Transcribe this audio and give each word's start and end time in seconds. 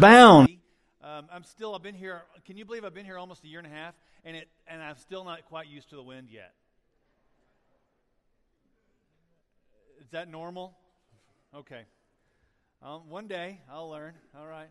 bound. 0.00 0.48
Um, 1.02 1.26
I'm 1.32 1.44
still, 1.44 1.74
I've 1.74 1.82
been 1.82 1.94
here, 1.94 2.22
can 2.46 2.56
you 2.56 2.64
believe 2.64 2.84
I've 2.84 2.94
been 2.94 3.04
here 3.04 3.18
almost 3.18 3.44
a 3.44 3.48
year 3.48 3.58
and 3.58 3.66
a 3.66 3.70
half, 3.70 3.94
and, 4.24 4.36
it, 4.36 4.48
and 4.66 4.82
I'm 4.82 4.96
still 4.96 5.24
not 5.24 5.44
quite 5.44 5.68
used 5.68 5.90
to 5.90 5.96
the 5.96 6.02
wind 6.02 6.28
yet? 6.30 6.52
Is 10.00 10.10
that 10.10 10.28
normal? 10.28 10.76
Okay. 11.54 11.82
Um, 12.82 13.08
one 13.08 13.26
day 13.26 13.60
I'll 13.70 13.90
learn. 13.90 14.14
All 14.38 14.46
right. 14.46 14.68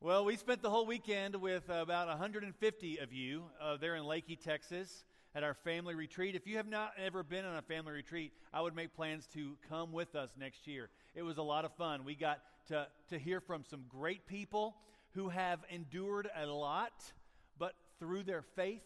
Well, 0.00 0.24
we 0.24 0.36
spent 0.36 0.60
the 0.60 0.70
whole 0.70 0.86
weekend 0.86 1.36
with 1.36 1.68
about 1.68 2.08
150 2.08 2.98
of 2.98 3.12
you 3.12 3.44
uh, 3.60 3.76
there 3.78 3.96
in 3.96 4.02
Leakey, 4.02 4.38
Texas, 4.38 5.04
at 5.34 5.42
our 5.42 5.54
family 5.54 5.94
retreat. 5.94 6.34
If 6.34 6.46
you 6.46 6.58
have 6.58 6.68
not 6.68 6.92
ever 7.02 7.22
been 7.22 7.44
on 7.44 7.56
a 7.56 7.62
family 7.62 7.92
retreat, 7.92 8.32
I 8.52 8.60
would 8.60 8.76
make 8.76 8.94
plans 8.94 9.26
to 9.34 9.56
come 9.68 9.92
with 9.92 10.14
us 10.14 10.30
next 10.38 10.66
year. 10.66 10.90
It 11.14 11.22
was 11.22 11.38
a 11.38 11.42
lot 11.42 11.64
of 11.64 11.72
fun. 11.74 12.04
We 12.04 12.14
got 12.14 12.40
to, 12.68 12.86
to 13.08 13.18
hear 13.18 13.40
from 13.40 13.64
some 13.64 13.84
great 13.88 14.26
people 14.26 14.76
who 15.14 15.28
have 15.28 15.60
endured 15.70 16.28
a 16.36 16.46
lot, 16.46 17.12
but 17.58 17.74
through 17.98 18.24
their 18.24 18.42
faith, 18.42 18.82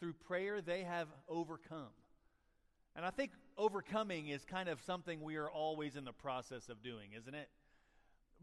through 0.00 0.14
prayer, 0.14 0.60
they 0.60 0.82
have 0.82 1.08
overcome. 1.28 1.92
And 2.94 3.04
I 3.04 3.10
think 3.10 3.32
overcoming 3.58 4.28
is 4.28 4.44
kind 4.44 4.68
of 4.68 4.80
something 4.82 5.20
we 5.20 5.36
are 5.36 5.50
always 5.50 5.96
in 5.96 6.04
the 6.04 6.12
process 6.12 6.68
of 6.68 6.82
doing, 6.82 7.10
isn't 7.18 7.34
it? 7.34 7.48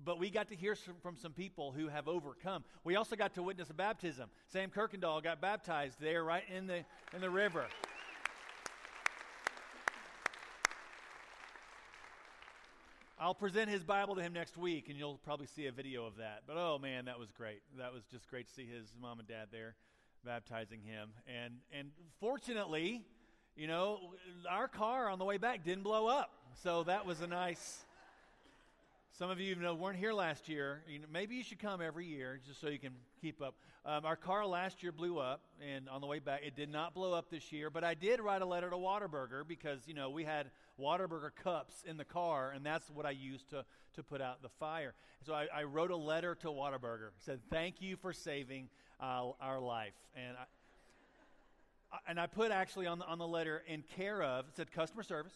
But 0.03 0.19
we 0.19 0.29
got 0.29 0.49
to 0.49 0.55
hear 0.55 0.75
from 1.01 1.17
some 1.17 1.33
people 1.33 1.71
who 1.71 1.87
have 1.87 2.07
overcome. 2.07 2.63
We 2.83 2.95
also 2.95 3.15
got 3.15 3.35
to 3.35 3.43
witness 3.43 3.69
a 3.69 3.73
baptism. 3.73 4.29
Sam 4.47 4.69
Kirkendall 4.69 5.23
got 5.23 5.39
baptized 5.39 5.99
there 5.99 6.23
right 6.23 6.43
in 6.55 6.67
the, 6.67 6.83
in 7.13 7.21
the 7.21 7.29
river. 7.29 7.65
I'll 13.23 13.33
present 13.33 13.69
his 13.69 13.85
Bible 13.85 14.15
to 14.15 14.21
him 14.21 14.33
next 14.33 14.57
week, 14.57 14.89
and 14.89 14.97
you'll 14.99 15.17
probably 15.23 15.45
see 15.45 15.67
a 15.67 15.71
video 15.71 16.05
of 16.05 16.17
that. 16.17 16.41
But 16.45 16.57
oh 16.57 16.77
man, 16.77 17.05
that 17.05 17.17
was 17.17 17.31
great. 17.31 17.61
That 17.77 17.93
was 17.93 18.03
just 18.11 18.29
great 18.29 18.49
to 18.49 18.53
see 18.53 18.65
his 18.65 18.93
mom 19.01 19.19
and 19.19 19.25
dad 19.25 19.47
there 19.49 19.75
baptizing 20.25 20.81
him. 20.81 21.11
And 21.25 21.53
and 21.71 21.91
fortunately, 22.19 23.01
you 23.55 23.67
know, 23.67 24.11
our 24.49 24.67
car 24.67 25.07
on 25.07 25.19
the 25.19 25.25
way 25.25 25.37
back 25.37 25.63
didn't 25.63 25.83
blow 25.83 26.07
up. 26.07 26.31
So 26.63 26.83
that 26.83 27.05
was 27.05 27.21
a 27.21 27.27
nice. 27.27 27.85
Some 29.19 29.29
of 29.29 29.39
you, 29.39 29.55
know, 29.55 29.75
weren't 29.75 29.99
here 29.99 30.11
last 30.11 30.49
year. 30.49 30.81
You 30.87 30.97
know, 30.97 31.05
maybe 31.13 31.35
you 31.35 31.43
should 31.43 31.59
come 31.59 31.81
every 31.81 32.07
year 32.07 32.39
just 32.47 32.59
so 32.59 32.67
you 32.67 32.79
can 32.79 32.93
keep 33.21 33.43
up. 33.43 33.53
Um, 33.85 34.05
our 34.05 34.15
car 34.15 34.43
last 34.43 34.81
year 34.81 34.91
blew 34.91 35.19
up, 35.19 35.41
and 35.61 35.87
on 35.87 36.01
the 36.01 36.07
way 36.07 36.17
back, 36.17 36.41
it 36.43 36.55
did 36.55 36.71
not 36.71 36.95
blow 36.95 37.13
up 37.13 37.29
this 37.29 37.51
year. 37.51 37.69
But 37.69 37.83
I 37.83 37.93
did 37.93 38.19
write 38.19 38.41
a 38.41 38.45
letter 38.45 38.71
to 38.71 38.75
Whataburger 38.75 39.47
because 39.47 39.87
you 39.87 39.93
know 39.93 40.09
we 40.09 40.23
had 40.23 40.49
Whataburger 40.79 41.29
cups 41.43 41.83
in 41.85 41.97
the 41.97 42.03
car, 42.03 42.53
and 42.55 42.65
that's 42.65 42.89
what 42.89 43.05
I 43.05 43.11
used 43.11 43.51
to 43.51 43.63
to 43.97 44.01
put 44.01 44.19
out 44.19 44.41
the 44.41 44.49
fire. 44.59 44.95
So 45.27 45.35
I, 45.35 45.45
I 45.53 45.63
wrote 45.63 45.91
a 45.91 45.95
letter 45.95 46.33
to 46.41 46.47
Whataburger, 46.47 47.09
Said 47.19 47.39
thank 47.51 47.83
you 47.83 47.97
for 47.97 48.13
saving 48.13 48.67
uh, 48.99 49.29
our 49.39 49.59
life, 49.59 49.93
and. 50.15 50.35
I, 50.37 50.45
and 52.07 52.19
I 52.19 52.25
put 52.25 52.49
actually 52.49 52.87
on 52.87 52.97
the, 52.97 53.05
on 53.05 53.19
the 53.19 53.27
letter 53.27 53.61
in 53.67 53.83
care 53.95 54.23
of, 54.23 54.47
it 54.47 54.55
said 54.55 54.71
customer 54.71 55.03
service, 55.03 55.35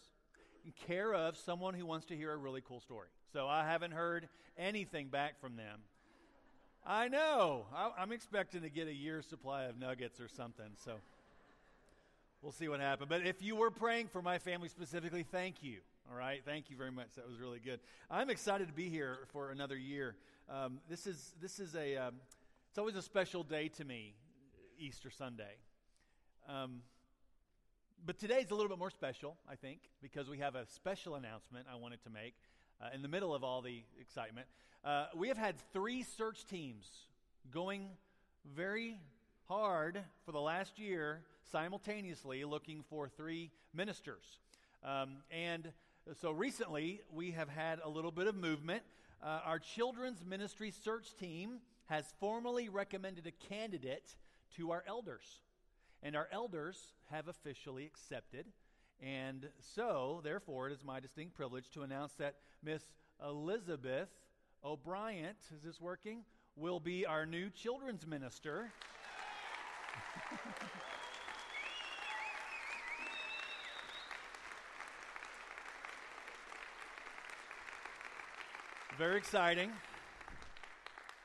in 0.66 0.74
care 0.88 1.14
of 1.14 1.38
someone 1.38 1.76
who 1.76 1.86
wants 1.86 2.08
to 2.08 2.16
hear 2.16 2.32
a 2.32 2.36
really 2.36 2.64
cool 2.68 2.80
story. 2.80 3.10
So 3.34 3.48
I 3.48 3.66
haven't 3.66 3.92
heard 3.92 4.28
anything 4.58 5.08
back 5.08 5.40
from 5.40 5.56
them. 5.56 5.80
I 6.86 7.10
know. 7.10 7.66
I, 7.76 8.02
am 8.02 8.12
expecting 8.12 8.62
to 8.62 8.70
get 8.70 8.88
a 8.88 8.94
year's 8.94 9.26
supply 9.26 9.64
of 9.66 9.78
nuggets 9.78 10.22
or 10.22 10.30
something. 10.30 10.70
So 10.86 10.94
we'll 12.42 12.54
see 12.54 12.70
what 12.70 12.80
happens. 12.80 13.10
But 13.10 13.26
if 13.26 13.42
you 13.42 13.56
were 13.56 13.72
praying 13.72 14.08
for 14.08 14.22
my 14.22 14.40
family 14.40 14.70
specifically, 14.70 15.26
thank 15.30 15.62
you. 15.62 15.80
All 16.10 16.18
right. 16.18 16.42
Thank 16.46 16.70
you 16.70 16.78
very 16.78 16.92
much. 16.92 17.16
That 17.18 17.28
was 17.28 17.38
really 17.40 17.60
good. 17.60 17.82
I'm 18.10 18.30
excited 18.30 18.68
to 18.68 18.74
be 18.74 18.88
here 18.88 19.18
for 19.34 19.52
another 19.52 19.76
year. 19.76 20.16
Um, 20.50 20.80
this 20.90 21.06
is 21.06 21.34
this 21.42 21.60
is 21.60 21.76
a 21.76 21.98
um, 21.98 22.16
it's 22.70 22.78
always 22.78 22.96
a 22.96 23.02
special 23.02 23.44
day 23.44 23.68
to 23.70 23.84
me, 23.84 24.14
Easter 24.80 25.10
Sunday. 25.10 25.58
Um, 26.48 26.82
but 28.06 28.18
today's 28.18 28.52
a 28.52 28.56
little 28.56 28.70
bit 28.70 28.80
more 28.80 28.92
special, 28.92 29.36
I 29.50 29.56
think, 29.56 29.80
because 30.02 30.30
we 30.30 30.38
have 30.38 30.56
a 30.56 30.66
special 30.68 31.16
announcement 31.16 31.66
I 31.70 31.76
wanted 31.76 32.02
to 32.04 32.10
make 32.10 32.36
uh, 32.82 32.90
in 32.94 33.02
the 33.02 33.08
middle 33.08 33.34
of 33.34 33.44
all 33.44 33.62
the 33.62 33.84
excitement. 34.00 34.48
Uh, 34.84 35.08
we 35.16 35.28
have 35.28 35.38
had 35.38 35.56
three 35.74 36.04
search 36.04 36.46
teams 36.46 36.88
going 37.52 37.90
very 38.56 38.98
hard 39.48 40.04
for 40.26 40.32
the 40.32 40.40
last 40.40 40.80
year 40.80 41.22
simultaneously 41.52 42.44
looking 42.44 42.84
for 42.90 43.08
three 43.08 43.52
ministers. 43.74 44.40
Um, 44.84 45.18
and 45.32 45.72
so 46.22 46.32
recently 46.32 47.02
we 47.14 47.32
have 47.32 47.50
had 47.50 47.80
a 47.84 47.90
little 47.90 48.12
bit 48.12 48.28
of 48.28 48.36
movement. 48.36 48.84
Uh, 49.24 49.40
our 49.46 49.60
children's 49.60 50.24
ministry 50.26 50.72
search 50.84 51.16
team 51.16 51.60
has 51.86 52.06
formally 52.20 52.70
recommended 52.70 53.26
a 53.28 53.32
candidate 53.32 54.16
to 54.56 54.72
our 54.72 54.84
elders. 54.88 55.42
And 56.04 56.16
our 56.16 56.28
elders 56.32 56.78
have 57.12 57.28
officially 57.28 57.86
accepted. 57.86 58.46
And 59.02 59.50
so, 59.60 60.22
therefore, 60.24 60.70
it 60.70 60.74
is 60.74 60.84
my 60.84 61.00
distinct 61.00 61.36
privilege 61.36 61.70
to 61.72 61.84
announce 61.84 62.14
that 62.14 62.36
Miss 62.64 62.84
Elizabeth 63.24 64.10
O'Brien, 64.64 65.36
is 65.56 65.62
this 65.64 65.80
working? 65.80 66.24
Will 66.56 66.80
be 66.80 67.06
our 67.06 67.26
new 67.26 67.50
children's 67.50 68.08
minister. 68.08 68.72
Very 78.98 79.18
exciting. 79.18 79.72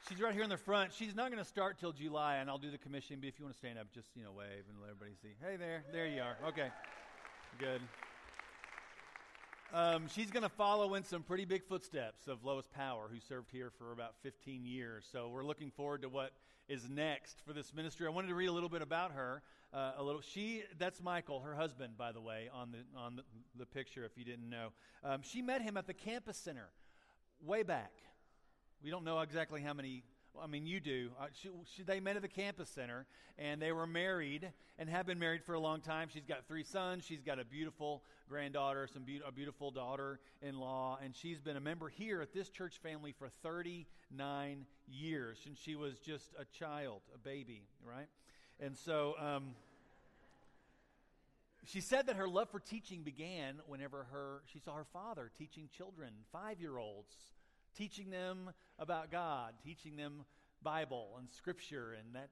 She's 0.07 0.21
right 0.21 0.35
here 0.35 0.43
in 0.43 0.51
the 0.51 0.59
front. 0.59 0.93
She's 0.93 1.15
not 1.15 1.31
going 1.31 1.43
to 1.43 1.49
start 1.49 1.79
till 1.79 1.93
July, 1.93 2.37
and 2.37 2.51
I'll 2.51 2.59
do 2.59 2.71
the 2.71 2.77
commission. 2.77 3.17
But 3.19 3.29
if 3.29 3.39
you 3.39 3.47
want 3.47 3.55
to 3.55 3.59
stand 3.59 3.79
up, 3.79 3.91
just 3.95 4.09
you 4.15 4.23
know, 4.23 4.33
wave 4.33 4.65
and 4.69 4.79
let 4.79 4.91
everybody 4.91 5.13
see. 5.23 5.31
Hey 5.41 5.57
there, 5.57 5.85
there 5.91 6.07
you 6.07 6.21
are. 6.21 6.37
Okay, 6.49 6.69
good. 7.59 7.81
Um, 9.73 10.07
she's 10.09 10.31
going 10.31 10.43
to 10.43 10.49
follow 10.49 10.95
in 10.95 11.05
some 11.05 11.23
pretty 11.23 11.45
big 11.45 11.65
footsteps 11.65 12.29
of 12.29 12.45
Lois 12.45 12.67
Power, 12.75 13.09
who 13.13 13.19
served 13.21 13.51
here 13.51 13.71
for 13.79 13.93
about 13.93 14.15
15 14.23 14.67
years. 14.67 15.09
So 15.11 15.29
we're 15.29 15.45
looking 15.45 15.71
forward 15.71 16.03
to 16.03 16.09
what 16.09 16.33
is 16.69 16.89
next 16.91 17.41
for 17.47 17.53
this 17.53 17.73
ministry. 17.75 18.07
I 18.07 18.11
wanted 18.11 18.29
to 18.29 18.35
read 18.35 18.49
a 18.49 18.53
little 18.53 18.69
bit 18.69 18.83
about 18.83 19.13
her. 19.13 19.43
Uh, 19.73 19.93
a 19.97 20.03
little. 20.03 20.21
She. 20.21 20.63
That's 20.79 21.03
Michael, 21.03 21.41
her 21.41 21.55
husband, 21.55 21.97
by 21.97 22.13
the 22.13 22.21
way, 22.21 22.51
on 22.53 22.73
the 22.73 22.99
on 22.99 23.17
the, 23.17 23.23
the 23.59 23.67
picture. 23.67 24.05
If 24.05 24.19
you 24.19 24.25
didn't 24.25 24.51
know, 24.51 24.69
um, 25.03 25.23
she 25.23 25.41
met 25.41 25.63
him 25.63 25.79
at 25.79 25.87
the 25.87 25.95
campus 25.95 26.37
center 26.37 26.69
way 27.43 27.63
back 27.63 27.93
we 28.83 28.91
don't 28.91 29.05
know 29.05 29.21
exactly 29.21 29.61
how 29.61 29.75
many. 29.75 30.03
I 30.41 30.47
mean, 30.47 30.67
you 30.67 30.81
do. 30.81 31.11
Uh, 31.21 31.27
she, 31.41 31.51
she, 31.75 31.83
they 31.83 32.01
met 32.01 32.17
at 32.17 32.23
the 32.23 32.29
campus 32.29 32.69
center, 32.69 33.07
and 33.39 33.61
they 33.61 33.73
were 33.73 33.87
married 33.87 34.51
and 34.79 34.89
have 34.89 35.07
been 35.07 35.19
married 35.19 35.45
for 35.45 35.55
a 35.55 35.61
long 35.61 35.81
time. 35.81 36.09
She's 36.13 36.25
got 36.27 36.47
three 36.47 36.65
sons. 36.65 37.05
She's 37.05 37.23
got 37.23 37.39
a 37.39 37.45
beautiful 37.45 38.03
granddaughter, 38.29 38.89
some 38.93 39.03
be- 39.03 39.21
a 39.27 39.33
beautiful 39.33 39.71
daughter-in-law, 39.71 40.99
and 41.05 41.15
she's 41.15 41.41
been 41.41 41.57
a 41.57 41.61
member 41.61 41.89
here 41.89 42.23
at 42.23 42.33
this 42.33 42.49
church 42.49 42.79
family 42.83 43.13
for 43.13 43.29
39 43.43 44.67
years 44.89 45.39
since 45.45 45.59
she 45.61 45.77
was 45.77 45.99
just 45.99 46.31
a 46.39 46.45
child, 46.59 47.03
a 47.15 47.19
baby, 47.19 47.63
right? 47.85 48.09
And 48.61 48.77
so. 48.77 49.15
Um, 49.19 49.55
she 51.65 51.81
said 51.81 52.07
that 52.09 52.17
her 52.17 52.27
love 52.27 52.51
for 52.51 52.59
teaching 52.59 53.03
began 53.03 53.61
whenever 53.69 54.09
her 54.11 54.43
she 54.53 54.59
saw 54.59 54.75
her 54.75 54.87
father 54.93 55.31
teaching 55.39 55.69
children, 55.77 56.11
five 56.33 56.61
year 56.61 56.77
olds, 56.77 57.15
teaching 57.77 58.11
them 58.11 58.51
about 58.79 59.11
God, 59.11 59.55
teaching 59.65 59.97
them 59.97 60.25
Bible 60.63 61.17
and 61.19 61.29
Scripture, 61.31 61.97
and 61.99 62.15
that 62.15 62.29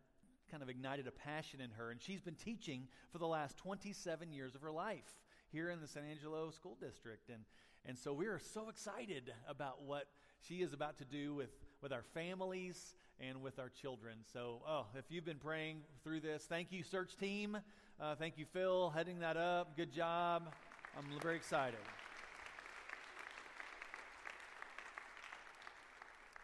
kind 0.51 0.63
of 0.63 0.69
ignited 0.69 1.07
a 1.07 1.13
passion 1.13 1.61
in 1.61 1.71
her. 1.71 1.91
And 1.91 2.01
she's 2.01 2.21
been 2.21 2.35
teaching 2.35 2.89
for 3.11 3.19
the 3.19 3.27
last 3.27 3.57
27 3.59 4.33
years 4.33 4.55
of 4.55 4.63
her 4.63 4.73
life 4.73 5.21
here 5.53 5.71
in 5.71 5.81
the 5.81 5.87
San 5.87 6.03
Angelo 6.11 6.51
School 6.51 6.77
District. 6.81 7.29
And, 7.29 7.45
and 7.87 7.99
so 7.99 8.13
we 8.13 8.27
are 8.27 8.39
so 8.39 8.69
excited 8.69 9.33
about 9.49 9.83
what 9.83 10.07
she 10.41 10.57
is 10.57 10.73
about 10.73 10.99
to 10.99 11.05
do 11.05 11.35
with, 11.35 11.51
with 11.83 11.93
our 11.93 12.03
families 12.03 12.95
and 13.21 13.43
with 13.43 13.59
our 13.59 13.69
children. 13.69 14.19
So, 14.33 14.63
oh, 14.67 14.87
if 14.97 15.05
you've 15.11 15.25
been 15.25 15.39
praying 15.39 15.83
through 16.03 16.21
this, 16.21 16.45
thank 16.49 16.73
you, 16.73 16.83
search 16.83 17.17
team. 17.17 17.59
Uh, 18.01 18.15
thank 18.15 18.39
you, 18.39 18.47
Phil, 18.47 18.91
heading 18.91 19.21
that 19.21 19.37
up. 19.37 19.77
Good 19.77 19.93
job. 19.93 20.53
I'm 20.97 21.05
very 21.21 21.37
excited. 21.37 21.79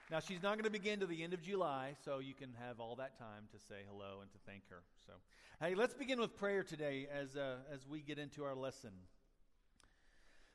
Now, 0.09 0.21
she's 0.21 0.41
not 0.41 0.53
going 0.53 0.65
to 0.65 0.71
begin 0.71 1.01
to 1.01 1.07
the 1.07 1.25
end 1.25 1.35
of 1.35 1.43
July, 1.43 1.95
so 2.05 2.21
you 2.21 2.33
can 2.33 2.51
have 2.65 2.79
all 2.79 2.95
that 2.95 3.19
time 3.19 3.49
to 3.51 3.59
say 3.59 3.81
hello 3.91 4.21
and 4.23 4.31
to 4.31 4.39
thank 4.47 4.63
her. 4.71 4.85
So, 5.05 5.15
hey, 5.61 5.75
let's 5.75 5.95
begin 5.95 6.21
with 6.21 6.37
prayer 6.37 6.63
today 6.63 7.09
as, 7.13 7.37
uh, 7.37 7.57
as 7.73 7.89
we 7.89 8.03
get 8.03 8.17
into 8.17 8.45
our 8.45 8.55
lesson. 8.55 8.93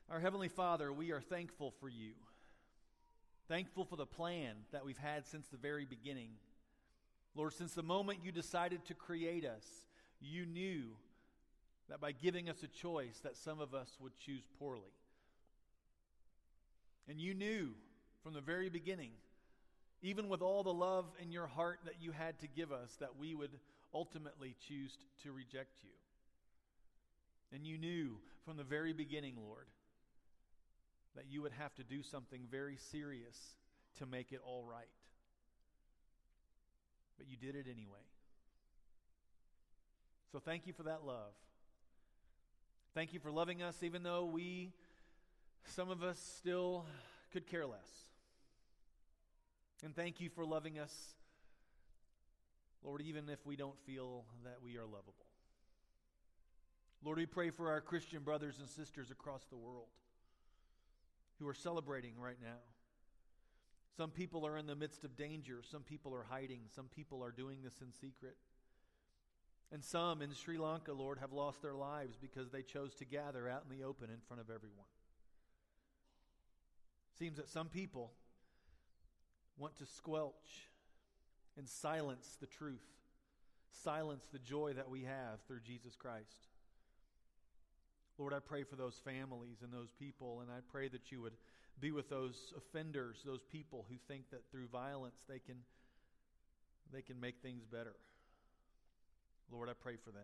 Our 0.08 0.20
Heavenly 0.20 0.48
Father, 0.48 0.90
we 0.90 1.12
are 1.12 1.20
thankful 1.20 1.70
for 1.80 1.90
you. 1.90 2.12
Thankful 3.46 3.84
for 3.84 3.96
the 3.96 4.06
plan 4.06 4.54
that 4.72 4.86
we've 4.86 4.96
had 4.96 5.26
since 5.26 5.48
the 5.48 5.58
very 5.58 5.84
beginning. 5.84 6.30
Lord, 7.34 7.52
since 7.52 7.74
the 7.74 7.82
moment 7.82 8.20
you 8.22 8.32
decided 8.32 8.86
to 8.86 8.94
create 8.94 9.44
us, 9.44 9.66
you 10.18 10.46
knew 10.46 10.84
that 11.90 12.00
by 12.00 12.12
giving 12.12 12.48
us 12.48 12.62
a 12.62 12.68
choice 12.68 13.20
that 13.22 13.36
some 13.36 13.60
of 13.60 13.74
us 13.74 13.98
would 14.00 14.16
choose 14.16 14.44
poorly. 14.58 14.94
And 17.06 17.20
you 17.20 17.34
knew 17.34 17.72
from 18.22 18.32
the 18.32 18.40
very 18.40 18.70
beginning 18.70 19.10
even 20.02 20.28
with 20.28 20.42
all 20.42 20.62
the 20.62 20.72
love 20.72 21.06
in 21.20 21.30
your 21.30 21.46
heart 21.46 21.78
that 21.84 21.94
you 22.00 22.10
had 22.10 22.38
to 22.40 22.48
give 22.48 22.72
us, 22.72 22.96
that 23.00 23.16
we 23.18 23.34
would 23.34 23.52
ultimately 23.94 24.56
choose 24.68 24.96
to 25.22 25.32
reject 25.32 25.78
you. 25.82 25.90
And 27.54 27.66
you 27.66 27.78
knew 27.78 28.16
from 28.44 28.56
the 28.56 28.64
very 28.64 28.92
beginning, 28.92 29.36
Lord, 29.46 29.66
that 31.14 31.26
you 31.30 31.42
would 31.42 31.52
have 31.52 31.74
to 31.74 31.84
do 31.84 32.02
something 32.02 32.40
very 32.50 32.76
serious 32.90 33.36
to 33.98 34.06
make 34.06 34.32
it 34.32 34.40
all 34.44 34.64
right. 34.64 34.86
But 37.18 37.28
you 37.28 37.36
did 37.36 37.54
it 37.54 37.66
anyway. 37.70 38.00
So 40.32 40.38
thank 40.38 40.66
you 40.66 40.72
for 40.72 40.84
that 40.84 41.04
love. 41.04 41.32
Thank 42.94 43.12
you 43.12 43.20
for 43.20 43.30
loving 43.30 43.62
us, 43.62 43.82
even 43.82 44.02
though 44.02 44.24
we, 44.24 44.72
some 45.66 45.90
of 45.90 46.02
us, 46.02 46.18
still 46.38 46.86
could 47.32 47.46
care 47.46 47.66
less. 47.66 48.11
And 49.82 49.94
thank 49.96 50.20
you 50.20 50.30
for 50.30 50.44
loving 50.44 50.78
us, 50.78 50.92
Lord, 52.84 53.00
even 53.02 53.28
if 53.28 53.44
we 53.44 53.56
don't 53.56 53.78
feel 53.84 54.24
that 54.44 54.58
we 54.62 54.76
are 54.76 54.84
lovable. 54.86 55.26
Lord, 57.04 57.18
we 57.18 57.26
pray 57.26 57.50
for 57.50 57.70
our 57.70 57.80
Christian 57.80 58.22
brothers 58.22 58.60
and 58.60 58.68
sisters 58.68 59.10
across 59.10 59.44
the 59.46 59.56
world 59.56 59.88
who 61.40 61.48
are 61.48 61.54
celebrating 61.54 62.12
right 62.16 62.36
now. 62.40 62.60
Some 63.96 64.10
people 64.10 64.46
are 64.46 64.56
in 64.56 64.66
the 64.66 64.76
midst 64.76 65.04
of 65.04 65.16
danger. 65.16 65.62
Some 65.68 65.82
people 65.82 66.14
are 66.14 66.24
hiding. 66.28 66.60
Some 66.74 66.86
people 66.86 67.22
are 67.22 67.32
doing 67.32 67.58
this 67.62 67.74
in 67.82 67.92
secret. 67.92 68.36
And 69.72 69.82
some 69.82 70.22
in 70.22 70.32
Sri 70.32 70.58
Lanka, 70.58 70.92
Lord, 70.92 71.18
have 71.18 71.32
lost 71.32 71.60
their 71.60 71.74
lives 71.74 72.16
because 72.20 72.50
they 72.50 72.62
chose 72.62 72.94
to 72.96 73.04
gather 73.04 73.48
out 73.48 73.64
in 73.68 73.76
the 73.76 73.84
open 73.84 74.10
in 74.10 74.20
front 74.28 74.40
of 74.40 74.48
everyone. 74.48 74.86
Seems 77.18 77.36
that 77.38 77.48
some 77.48 77.68
people 77.68 78.12
want 79.58 79.76
to 79.78 79.86
squelch 79.86 80.68
and 81.56 81.68
silence 81.68 82.36
the 82.40 82.46
truth, 82.46 82.80
silence 83.70 84.26
the 84.32 84.38
joy 84.38 84.72
that 84.74 84.90
we 84.90 85.02
have 85.02 85.40
through 85.46 85.60
Jesus 85.60 85.94
Christ. 85.96 86.48
Lord, 88.18 88.32
I 88.32 88.40
pray 88.40 88.62
for 88.62 88.76
those 88.76 89.00
families 89.04 89.58
and 89.62 89.72
those 89.72 89.90
people, 89.98 90.40
and 90.40 90.50
I 90.50 90.60
pray 90.70 90.88
that 90.88 91.10
you 91.10 91.20
would 91.22 91.36
be 91.80 91.90
with 91.90 92.08
those 92.08 92.52
offenders, 92.56 93.22
those 93.24 93.42
people 93.42 93.86
who 93.88 93.96
think 94.08 94.30
that 94.30 94.50
through 94.50 94.68
violence 94.68 95.22
they 95.28 95.38
can, 95.38 95.56
they 96.92 97.02
can 97.02 97.18
make 97.18 97.36
things 97.42 97.64
better. 97.64 97.96
Lord, 99.50 99.68
I 99.68 99.72
pray 99.72 99.96
for 99.96 100.10
them. 100.10 100.22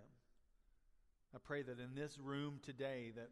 I 1.34 1.38
pray 1.38 1.62
that 1.62 1.78
in 1.78 1.94
this 1.94 2.18
room 2.18 2.60
today 2.62 3.12
that 3.16 3.28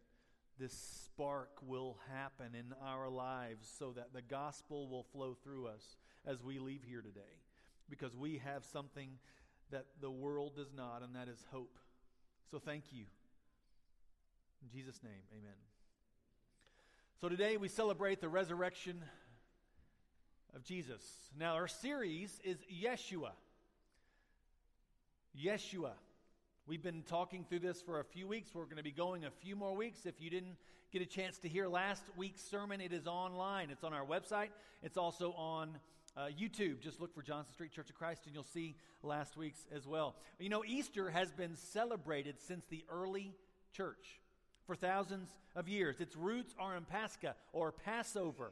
this 0.59 0.73
spark 1.05 1.51
will 1.63 1.99
happen 2.13 2.55
in 2.55 2.75
our 2.83 3.09
lives 3.09 3.69
so 3.79 3.93
that 3.93 4.13
the 4.13 4.23
gospel 4.23 4.89
will 4.89 5.03
flow 5.03 5.37
through 5.43 5.67
us 5.67 5.97
as 6.27 6.43
we 6.43 6.59
leave 6.59 6.83
here 6.87 7.03
today 7.03 7.21
because 7.91 8.17
we 8.17 8.39
have 8.39 8.65
something 8.65 9.11
that 9.71 9.87
the 10.01 10.11
world 10.11 10.57
does 10.57 10.73
not 10.75 11.03
and 11.03 11.15
that 11.15 11.29
is 11.29 11.45
hope. 11.53 11.79
So 12.51 12.59
thank 12.59 12.85
you. 12.93 13.05
In 14.63 14.71
Jesus' 14.71 15.03
name, 15.03 15.13
amen. 15.33 15.57
So 17.21 17.29
today 17.29 17.57
we 17.57 17.69
celebrate 17.69 18.21
the 18.21 18.29
resurrection 18.29 19.03
of 20.55 20.65
Jesus. 20.65 21.03
Now, 21.39 21.55
our 21.55 21.69
series 21.69 22.41
is 22.45 22.59
Yeshua. 22.73 23.33
Yeshua. 25.39 25.93
We've 26.69 26.83
been 26.83 27.05
talking 27.05 27.45
through 27.49 27.61
this 27.61 27.81
for 27.81 28.01
a 28.01 28.05
few 28.05 28.27
weeks. 28.27 28.51
We're 28.53 28.65
going 28.65 28.79
to 28.79 28.83
be 28.83 28.91
going 28.91 29.25
a 29.25 29.31
few 29.31 29.55
more 29.55 29.73
weeks. 29.77 30.05
If 30.05 30.21
you 30.21 30.31
didn't 30.31 30.57
get 30.93 31.01
a 31.01 31.07
chance 31.07 31.39
to 31.39 31.49
hear 31.49 31.69
last 31.69 32.03
week's 32.17 32.43
sermon, 32.43 32.81
it 32.81 32.93
is 32.93 33.07
online. 33.07 33.71
It's 33.71 33.85
on 33.85 33.93
our 33.93 34.05
website. 34.05 34.49
It's 34.83 34.97
also 34.97 35.31
on 35.35 35.79
uh, 36.17 36.23
YouTube. 36.23 36.81
Just 36.81 37.01
look 37.01 37.15
for 37.15 37.23
Johnson 37.23 37.55
Street 37.55 37.71
Church 37.71 37.89
of 37.89 37.95
Christ 37.95 38.23
and 38.27 38.35
you'll 38.35 38.43
see 38.43 38.75
last 39.05 39.37
week's 39.37 39.65
as 39.73 39.87
well. 39.87 40.17
You 40.41 40.49
know, 40.49 40.65
Easter 40.67 41.09
has 41.09 41.31
been 41.31 41.55
celebrated 41.55 42.35
since 42.41 42.65
the 42.65 42.85
early 42.91 43.33
church 43.73 44.19
for 44.67 44.75
thousands 44.75 45.29
of 45.55 45.69
years. 45.69 46.01
Its 46.01 46.17
roots 46.17 46.53
are 46.59 46.77
in 46.77 46.85
Pascha 46.85 47.37
or 47.53 47.71
Passover. 47.71 48.51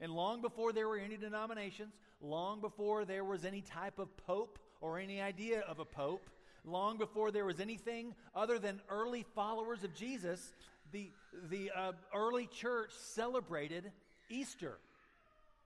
And 0.00 0.12
long 0.12 0.42
before 0.42 0.72
there 0.72 0.86
were 0.86 0.98
any 0.98 1.16
denominations, 1.16 1.92
long 2.20 2.60
before 2.60 3.04
there 3.04 3.24
was 3.24 3.44
any 3.44 3.62
type 3.62 3.98
of 3.98 4.16
pope 4.16 4.60
or 4.80 5.00
any 5.00 5.20
idea 5.20 5.62
of 5.62 5.80
a 5.80 5.84
pope, 5.84 6.30
long 6.70 6.98
before 6.98 7.30
there 7.30 7.44
was 7.44 7.60
anything 7.60 8.14
other 8.34 8.58
than 8.58 8.80
early 8.88 9.24
followers 9.34 9.84
of 9.84 9.94
Jesus, 9.94 10.52
the, 10.92 11.10
the 11.50 11.70
uh, 11.74 11.92
early 12.14 12.46
church 12.46 12.90
celebrated 12.92 13.90
Easter, 14.30 14.78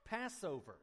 Passover. 0.05 0.77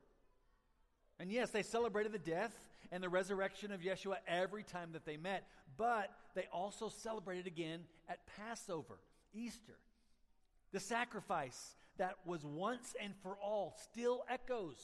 And 1.20 1.32
yes, 1.32 1.50
they 1.50 1.64
celebrated 1.64 2.12
the 2.12 2.20
death 2.20 2.56
and 2.92 3.04
the 3.04 3.10
resurrection 3.10 3.72
of 3.72 3.82
Yeshua 3.82 4.18
every 4.28 4.64
time 4.64 4.90
that 4.94 5.06
they 5.06 5.18
met, 5.18 5.46
but 5.78 6.10
they 6.36 6.48
also 6.52 6.90
celebrated 6.90 7.48
again 7.48 7.82
at 8.08 8.20
Passover, 8.38 9.00
Easter. 9.34 9.78
The 10.72 10.80
sacrifice 10.80 11.76
that 11.98 12.16
was 12.26 12.46
once 12.46 12.96
and 13.02 13.14
for 13.22 13.38
all 13.44 13.76
still 13.92 14.24
echoes 14.30 14.78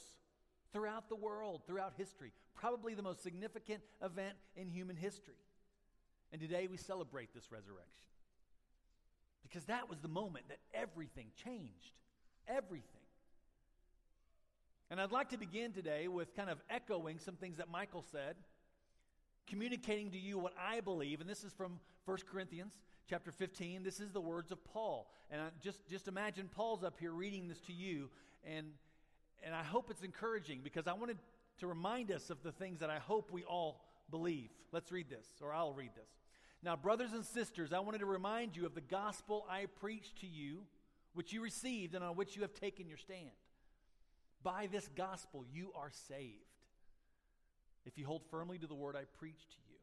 throughout 0.75 1.07
the 1.07 1.15
world, 1.15 1.61
throughout 1.65 1.93
history. 1.95 2.33
Probably 2.53 2.95
the 2.95 3.01
most 3.01 3.23
significant 3.23 3.81
event 4.03 4.35
in 4.57 4.67
human 4.67 4.97
history. 4.97 5.39
And 6.33 6.41
today 6.41 6.67
we 6.69 6.75
celebrate 6.75 7.33
this 7.33 7.49
resurrection. 7.49 8.09
Because 9.41 9.63
that 9.65 9.89
was 9.89 9.99
the 9.99 10.09
moment 10.09 10.49
that 10.49 10.57
everything 10.73 11.27
changed. 11.41 11.93
Everything. 12.45 12.89
And 14.91 14.99
I'd 14.99 15.13
like 15.13 15.29
to 15.29 15.37
begin 15.37 15.71
today 15.71 16.09
with 16.09 16.35
kind 16.35 16.49
of 16.49 16.57
echoing 16.69 17.19
some 17.19 17.35
things 17.35 17.55
that 17.57 17.71
Michael 17.71 18.03
said, 18.11 18.35
communicating 19.47 20.11
to 20.11 20.19
you 20.19 20.37
what 20.37 20.53
I 20.59 20.81
believe, 20.81 21.21
and 21.21 21.29
this 21.29 21.45
is 21.45 21.53
from 21.53 21.79
1 22.03 22.17
Corinthians 22.29 22.73
chapter 23.09 23.31
15. 23.31 23.81
This 23.81 24.01
is 24.01 24.11
the 24.11 24.19
words 24.19 24.51
of 24.51 24.61
Paul. 24.65 25.09
And 25.31 25.41
just, 25.63 25.87
just 25.89 26.09
imagine 26.09 26.49
Paul's 26.53 26.83
up 26.83 26.97
here 26.99 27.13
reading 27.13 27.47
this 27.47 27.61
to 27.61 27.73
you, 27.73 28.09
and, 28.45 28.67
and 29.43 29.53
I 29.53 29.63
hope 29.63 29.89
it's 29.89 30.03
encouraging 30.03 30.61
because 30.63 30.87
I 30.87 30.93
wanted 30.93 31.17
to 31.59 31.67
remind 31.67 32.11
us 32.11 32.29
of 32.29 32.43
the 32.43 32.51
things 32.51 32.79
that 32.79 32.89
I 32.89 32.99
hope 32.99 33.31
we 33.31 33.43
all 33.43 33.81
believe. 34.09 34.49
Let's 34.71 34.91
read 34.91 35.09
this, 35.09 35.27
or 35.41 35.53
I'll 35.53 35.73
read 35.73 35.91
this. 35.95 36.09
Now, 36.63 36.75
brothers 36.75 37.13
and 37.13 37.23
sisters, 37.23 37.73
I 37.73 37.79
wanted 37.79 37.99
to 37.99 38.05
remind 38.05 38.55
you 38.55 38.65
of 38.65 38.73
the 38.73 38.81
gospel 38.81 39.45
I 39.49 39.67
preached 39.79 40.19
to 40.21 40.27
you, 40.27 40.63
which 41.13 41.31
you 41.31 41.41
received 41.41 41.95
and 41.95 42.03
on 42.03 42.15
which 42.15 42.35
you 42.35 42.41
have 42.41 42.53
taken 42.53 42.87
your 42.87 42.97
stand. 42.97 43.31
By 44.43 44.67
this 44.71 44.87
gospel 44.95 45.45
you 45.51 45.71
are 45.75 45.91
saved, 46.07 46.41
if 47.85 47.97
you 47.97 48.05
hold 48.05 48.23
firmly 48.29 48.57
to 48.57 48.67
the 48.67 48.75
word 48.75 48.95
I 48.95 49.03
preached 49.19 49.51
to 49.51 49.57
you. 49.69 49.77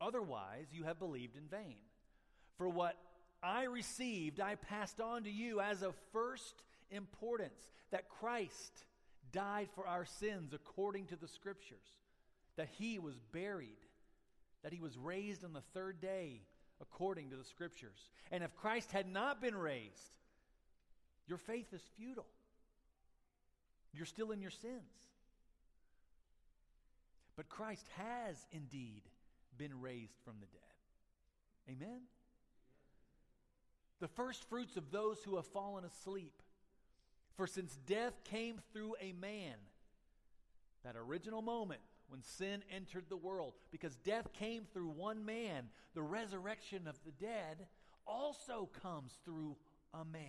Otherwise, 0.00 0.66
you 0.72 0.84
have 0.84 0.98
believed 0.98 1.36
in 1.36 1.44
vain. 1.48 1.76
For 2.58 2.68
what 2.68 2.96
I 3.42 3.64
received, 3.64 4.40
I 4.40 4.54
passed 4.56 5.00
on 5.00 5.24
to 5.24 5.30
you 5.30 5.60
as 5.60 5.82
of 5.82 5.94
first 6.12 6.62
importance 6.90 7.72
that 7.90 8.08
Christ 8.08 8.84
died 9.32 9.68
for 9.74 9.86
our 9.86 10.04
sins 10.04 10.52
according 10.52 11.06
to 11.06 11.16
the 11.16 11.28
Scriptures, 11.28 11.86
that 12.56 12.68
he 12.78 12.98
was 12.98 13.18
buried, 13.32 13.78
that 14.62 14.72
he 14.72 14.80
was 14.80 14.96
raised 14.96 15.44
on 15.44 15.52
the 15.52 15.62
third 15.74 16.00
day 16.00 16.40
according 16.80 17.30
to 17.30 17.36
the 17.36 17.44
Scriptures. 17.44 18.10
And 18.30 18.42
if 18.42 18.54
Christ 18.56 18.92
had 18.92 19.10
not 19.10 19.40
been 19.40 19.56
raised, 19.56 20.12
your 21.28 21.38
faith 21.38 21.72
is 21.72 21.82
futile. 21.96 22.26
You're 23.92 24.06
still 24.06 24.30
in 24.30 24.40
your 24.40 24.50
sins. 24.50 24.82
But 27.36 27.48
Christ 27.48 27.86
has 27.96 28.36
indeed 28.52 29.02
been 29.58 29.80
raised 29.80 30.16
from 30.24 30.34
the 30.40 30.46
dead. 30.46 31.76
Amen? 31.76 32.00
The 34.00 34.08
first 34.08 34.48
fruits 34.48 34.76
of 34.76 34.90
those 34.90 35.18
who 35.24 35.36
have 35.36 35.46
fallen 35.46 35.84
asleep. 35.84 36.42
For 37.36 37.46
since 37.46 37.76
death 37.86 38.14
came 38.24 38.60
through 38.72 38.94
a 39.00 39.12
man, 39.12 39.54
that 40.84 40.96
original 40.96 41.42
moment 41.42 41.80
when 42.08 42.22
sin 42.22 42.62
entered 42.74 43.04
the 43.08 43.16
world, 43.16 43.54
because 43.70 43.96
death 43.96 44.32
came 44.32 44.64
through 44.72 44.88
one 44.88 45.24
man, 45.24 45.68
the 45.94 46.02
resurrection 46.02 46.86
of 46.86 46.96
the 47.04 47.12
dead 47.12 47.66
also 48.06 48.70
comes 48.82 49.18
through 49.24 49.56
a 49.92 50.04
man. 50.04 50.22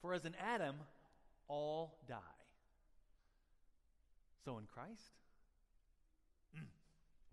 For 0.00 0.14
as 0.14 0.24
in 0.24 0.34
Adam, 0.40 0.76
all 1.48 1.98
die. 2.08 2.18
So 4.44 4.58
in 4.58 4.66
Christ, 4.66 5.18
mm, 6.56 6.66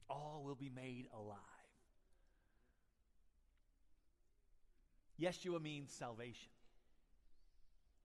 all 0.10 0.42
will 0.46 0.56
be 0.56 0.72
made 0.74 1.08
alive. 1.13 1.38
Yeshua 5.22 5.62
means 5.62 5.92
salvation. 5.92 6.50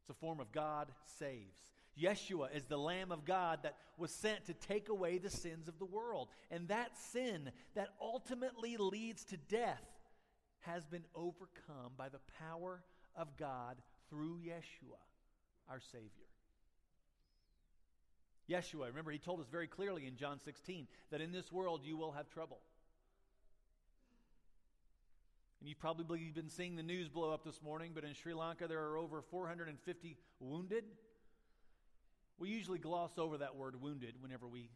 It's 0.06 0.16
a 0.16 0.20
form 0.20 0.38
of 0.38 0.52
God 0.52 0.86
saves. 1.18 1.58
Yeshua 2.00 2.54
is 2.54 2.62
the 2.64 2.76
Lamb 2.76 3.10
of 3.10 3.25
God 3.25 3.60
that 3.64 3.75
was 3.98 4.12
sent 4.12 4.44
to 4.46 4.54
take 4.54 4.88
away 4.88 5.18
the 5.18 5.30
sins 5.30 5.66
of 5.66 5.80
the 5.80 5.84
world. 5.84 6.28
And 6.48 6.68
that 6.68 6.96
sin 6.96 7.50
that 7.75 7.88
ultimately 8.00 8.76
leads 8.76 9.25
to 9.25 9.36
death 9.36 9.82
has 10.60 10.84
been 10.86 11.04
overcome 11.12 11.92
by 11.96 12.08
the 12.08 12.20
power 12.38 12.84
of 13.16 13.36
God 13.36 13.76
through 14.08 14.38
Yeshua 14.46 15.00
our 15.68 15.80
Savior. 15.80 16.08
Yeshua, 18.48 18.86
remember, 18.86 19.10
he 19.10 19.18
told 19.18 19.40
us 19.40 19.48
very 19.50 19.66
clearly 19.66 20.06
in 20.06 20.14
John 20.14 20.38
16 20.38 20.86
that 21.10 21.20
in 21.20 21.32
this 21.32 21.50
world 21.50 21.80
you 21.82 21.96
will 21.96 22.12
have 22.12 22.28
trouble. 22.28 22.60
And 25.66 25.70
you've 25.70 25.80
probably 25.80 26.30
been 26.32 26.49
seeing 26.49 26.76
the 26.76 26.82
news 26.85 27.08
blow 27.08 27.32
up 27.32 27.42
this 27.42 27.61
morning, 27.61 27.90
but 27.92 28.04
in 28.04 28.14
Sri 28.14 28.32
Lanka 28.32 28.68
there 28.68 28.85
are 28.85 28.96
over 28.96 29.20
450 29.20 30.16
wounded. 30.38 30.85
We 32.38 32.50
usually 32.50 32.78
gloss 32.78 33.18
over 33.18 33.38
that 33.38 33.56
word 33.56 33.82
wounded 33.82 34.14
whenever 34.20 34.46
we 34.46 34.68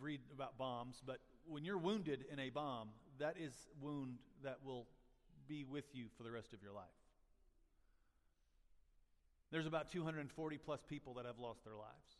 read 0.00 0.20
about 0.32 0.56
bombs, 0.56 1.02
but 1.04 1.18
when 1.46 1.62
you're 1.66 1.76
wounded 1.76 2.24
in 2.32 2.38
a 2.38 2.48
bomb, 2.48 2.88
that 3.18 3.36
is 3.38 3.52
wound 3.78 4.14
that 4.44 4.60
will 4.64 4.86
be 5.46 5.62
with 5.62 5.84
you 5.92 6.06
for 6.16 6.22
the 6.22 6.30
rest 6.30 6.54
of 6.54 6.62
your 6.62 6.72
life. 6.72 6.86
There's 9.50 9.66
about 9.66 9.92
240 9.92 10.56
plus 10.56 10.80
people 10.88 11.12
that 11.16 11.26
have 11.26 11.38
lost 11.38 11.66
their 11.66 11.76
lives 11.76 12.16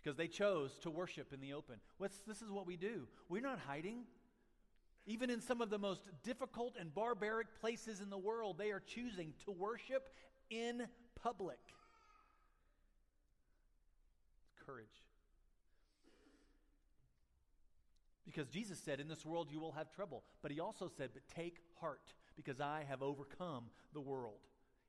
because 0.00 0.16
they 0.16 0.28
chose 0.28 0.78
to 0.82 0.90
worship 0.90 1.32
in 1.32 1.40
the 1.40 1.54
open. 1.54 1.80
What's, 1.98 2.18
this 2.20 2.40
is 2.40 2.52
what 2.52 2.68
we 2.68 2.76
do. 2.76 3.08
We're 3.28 3.42
not 3.42 3.58
hiding. 3.58 4.04
Even 5.06 5.30
in 5.30 5.40
some 5.40 5.60
of 5.60 5.70
the 5.70 5.78
most 5.78 6.02
difficult 6.22 6.76
and 6.78 6.94
barbaric 6.94 7.48
places 7.60 8.00
in 8.00 8.08
the 8.08 8.18
world, 8.18 8.56
they 8.58 8.70
are 8.70 8.80
choosing 8.80 9.32
to 9.44 9.50
worship 9.50 10.08
in 10.48 10.86
public. 11.20 11.58
Courage. 14.64 14.86
Because 18.24 18.48
Jesus 18.48 18.78
said, 18.78 19.00
In 19.00 19.08
this 19.08 19.26
world 19.26 19.48
you 19.50 19.60
will 19.60 19.72
have 19.72 19.90
trouble. 19.90 20.22
But 20.40 20.52
he 20.52 20.60
also 20.60 20.88
said, 20.96 21.10
But 21.12 21.22
take 21.34 21.56
heart, 21.80 22.14
because 22.36 22.60
I 22.60 22.84
have 22.88 23.02
overcome 23.02 23.64
the 23.92 24.00
world. 24.00 24.40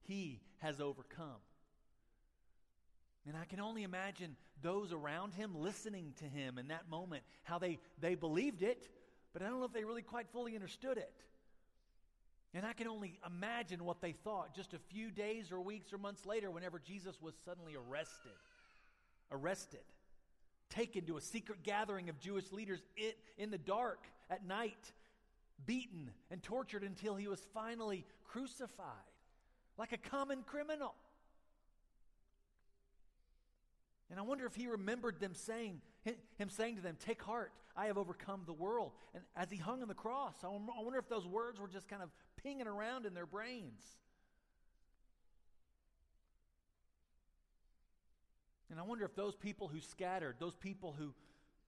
He 0.04 0.42
has 0.60 0.80
overcome. 0.80 1.42
And 3.26 3.38
I 3.38 3.46
can 3.46 3.60
only 3.60 3.84
imagine 3.84 4.36
those 4.62 4.92
around 4.92 5.34
him 5.34 5.56
listening 5.56 6.14
to 6.20 6.26
him 6.26 6.58
in 6.58 6.68
that 6.68 6.90
moment, 6.90 7.24
how 7.44 7.58
they, 7.58 7.80
they 8.00 8.16
believed 8.16 8.64
it, 8.64 8.90
but 9.34 9.42
I 9.42 9.46
don't 9.50 9.60
know 9.60 9.66
if 9.66 9.74
they 9.74 9.84
really 9.84 10.04
quite 10.04 10.28
fully 10.32 10.56
understood 10.56 10.98
it. 10.98 11.12
And 12.54 12.66
I 12.66 12.74
can 12.74 12.88
only 12.88 13.20
imagine 13.26 13.84
what 13.84 14.00
they 14.00 14.12
thought 14.12 14.56
just 14.56 14.74
a 14.76 14.80
few 14.80 15.10
days 15.10 15.52
or 15.52 15.60
weeks 15.60 15.92
or 15.92 15.98
months 15.98 16.26
later 16.26 16.52
whenever 16.52 16.78
Jesus 16.78 17.20
was 17.20 17.34
suddenly 17.44 17.76
arrested. 17.76 18.32
Arrested. 19.32 19.80
Taken 20.70 21.06
to 21.06 21.18
a 21.18 21.22
secret 21.22 21.64
gathering 21.64 22.10
of 22.10 22.20
Jewish 22.20 22.52
leaders 22.52 22.84
in 23.38 23.50
the 23.50 23.58
dark 23.58 24.06
at 24.30 24.46
night, 24.46 24.92
beaten 25.66 26.12
and 26.30 26.44
tortured 26.44 26.84
until 26.84 27.16
he 27.16 27.28
was 27.28 27.40
finally 27.54 28.06
crucified 28.24 28.88
like 29.78 29.92
a 29.92 29.98
common 29.98 30.44
criminal. 30.44 30.94
And 34.12 34.20
I 34.20 34.24
wonder 34.24 34.46
if 34.46 34.54
he 34.54 34.68
remembered 34.68 35.20
them 35.20 35.34
saying, 35.34 35.82
him 36.38 36.50
saying 36.50 36.76
to 36.78 36.82
them, 36.82 36.98
Take 37.00 37.22
heart, 37.22 37.52
I 37.76 37.86
have 37.88 37.98
overcome 37.98 38.44
the 38.46 38.54
world. 38.54 38.92
And 39.14 39.24
as 39.36 39.50
he 39.50 39.58
hung 39.58 39.82
on 39.82 39.88
the 39.88 39.94
cross, 39.94 40.36
I 40.44 40.48
wonder 40.48 41.00
if 41.00 41.10
those 41.10 41.26
words 41.26 41.60
were 41.60 41.68
just 41.68 41.88
kind 41.88 42.02
of 42.02 42.10
pinging 42.42 42.68
around 42.68 43.06
in 43.06 43.14
their 43.14 43.26
brains. 43.26 43.82
And 48.70 48.80
I 48.80 48.84
wonder 48.84 49.06
if 49.06 49.16
those 49.16 49.36
people 49.36 49.68
who 49.68 49.80
scattered, 49.80 50.36
those 50.40 50.56
people 50.56 50.96
who, 50.98 51.14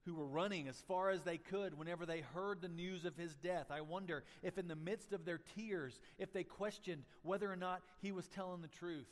who 0.06 0.16
were 0.16 0.26
running 0.26 0.68
as 0.68 0.84
far 0.88 1.12
as 1.12 1.22
they 1.22 1.38
could 1.38 1.78
whenever 1.78 2.06
they 2.06 2.22
heard 2.22 2.62
the 2.62 2.68
news 2.68 3.06
of 3.06 3.16
his 3.16 3.36
death, 3.36 3.68
I 3.70 3.82
wonder 3.82 4.24
if 4.42 4.58
in 4.58 4.68
the 4.68 4.76
midst 4.76 5.14
of 5.14 5.24
their 5.24 5.40
tears, 5.56 6.00
if 6.18 6.34
they 6.34 6.44
questioned 6.44 7.04
whether 7.22 7.52
or 7.52 7.56
not 7.56 7.84
he 8.02 8.12
was 8.12 8.28
telling 8.28 8.64
the 8.64 8.68
truth, 8.68 9.08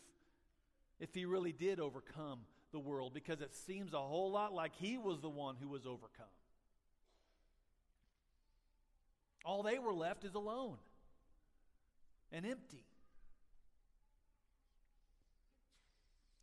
if 0.99 1.13
he 1.13 1.25
really 1.25 1.51
did 1.51 1.79
overcome 1.79 2.39
the 2.73 2.79
world 2.79 3.13
because 3.13 3.39
it 3.39 3.53
seems 3.53 3.93
a 3.93 3.99
whole 3.99 4.31
lot 4.31 4.53
like 4.53 4.73
he 4.75 4.97
was 4.97 5.21
the 5.21 5.29
one 5.29 5.55
who 5.61 5.69
was 5.69 5.85
overcome. 5.85 6.25
All 9.45 9.63
they 9.63 9.79
were 9.79 9.93
left 9.93 10.25
is 10.25 10.35
alone 10.35 10.77
and 12.31 12.45
empty. 12.45 12.83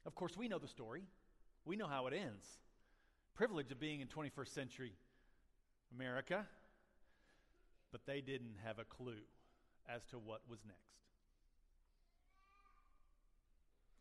Of 0.06 0.14
course, 0.14 0.36
we 0.36 0.48
know 0.48 0.58
the 0.58 0.68
story. 0.68 1.02
We 1.64 1.76
know 1.76 1.86
how 1.86 2.06
it 2.06 2.14
ends. 2.14 2.46
Privilege 3.34 3.70
of 3.70 3.80
being 3.80 4.00
in 4.00 4.06
21st 4.06 4.54
century 4.54 4.92
America, 5.94 6.46
but 7.92 8.06
they 8.06 8.20
didn't 8.20 8.56
have 8.64 8.78
a 8.78 8.84
clue 8.84 9.22
as 9.88 10.04
to 10.06 10.18
what 10.18 10.42
was 10.48 10.60
next. 10.66 11.09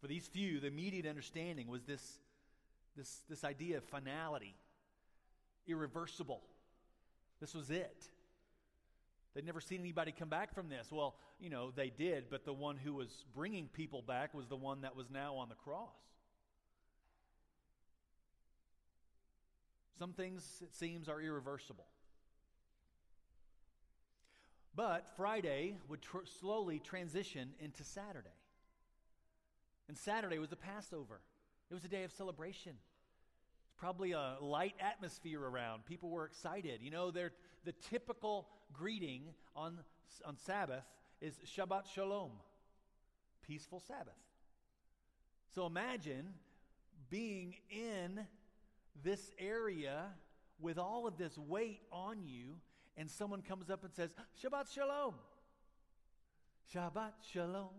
For 0.01 0.07
these 0.07 0.27
few, 0.27 0.59
the 0.59 0.67
immediate 0.67 1.05
understanding 1.05 1.67
was 1.67 1.83
this, 1.83 2.19
this, 2.95 3.21
this 3.29 3.43
idea 3.43 3.77
of 3.77 3.83
finality, 3.83 4.55
irreversible. 5.67 6.41
This 7.39 7.53
was 7.53 7.69
it. 7.69 8.05
They'd 9.33 9.45
never 9.45 9.61
seen 9.61 9.79
anybody 9.79 10.11
come 10.11 10.29
back 10.29 10.53
from 10.53 10.69
this. 10.69 10.87
Well, 10.91 11.15
you 11.39 11.49
know, 11.49 11.71
they 11.71 11.89
did, 11.89 12.25
but 12.29 12.45
the 12.45 12.53
one 12.53 12.77
who 12.77 12.93
was 12.93 13.25
bringing 13.35 13.67
people 13.67 14.01
back 14.01 14.33
was 14.33 14.47
the 14.47 14.55
one 14.55 14.81
that 14.81 14.95
was 14.95 15.09
now 15.09 15.35
on 15.35 15.49
the 15.49 15.55
cross. 15.55 15.95
Some 19.97 20.13
things, 20.13 20.61
it 20.61 20.73
seems, 20.73 21.09
are 21.09 21.21
irreversible. 21.21 21.85
But 24.75 25.07
Friday 25.17 25.75
would 25.89 26.01
tr- 26.01 26.19
slowly 26.39 26.79
transition 26.79 27.49
into 27.59 27.83
Saturday. 27.83 28.29
And 29.89 29.97
Saturday 29.97 30.37
was 30.37 30.49
the 30.49 30.55
Passover, 30.55 31.19
it 31.69 31.73
was 31.73 31.83
a 31.83 31.87
day 31.87 32.03
of 32.03 32.11
celebration. 32.11 32.73
It's 33.65 33.79
probably 33.79 34.11
a 34.11 34.37
light 34.39 34.75
atmosphere 34.79 35.41
around. 35.41 35.85
People 35.85 36.09
were 36.09 36.25
excited. 36.25 36.81
You 36.81 36.91
know, 36.91 37.11
the 37.11 37.31
typical 37.89 38.47
greeting 38.71 39.23
on, 39.55 39.79
on 40.25 40.37
Sabbath 40.37 40.83
is 41.21 41.39
Shabbat 41.45 41.87
Shalom, 41.93 42.31
peaceful 43.45 43.79
Sabbath. 43.79 44.13
So 45.53 45.65
imagine 45.65 46.33
being 47.09 47.55
in 47.71 48.25
this 49.03 49.31
area 49.39 50.05
with 50.59 50.77
all 50.77 51.07
of 51.07 51.17
this 51.17 51.37
weight 51.37 51.81
on 51.91 52.23
you, 52.23 52.57
and 52.95 53.09
someone 53.09 53.41
comes 53.41 53.71
up 53.71 53.83
and 53.83 53.93
says, 53.93 54.11
Shabbat 54.43 54.71
Shalom. 54.71 55.15
Shabbat 56.73 57.13
Shalom. 57.33 57.69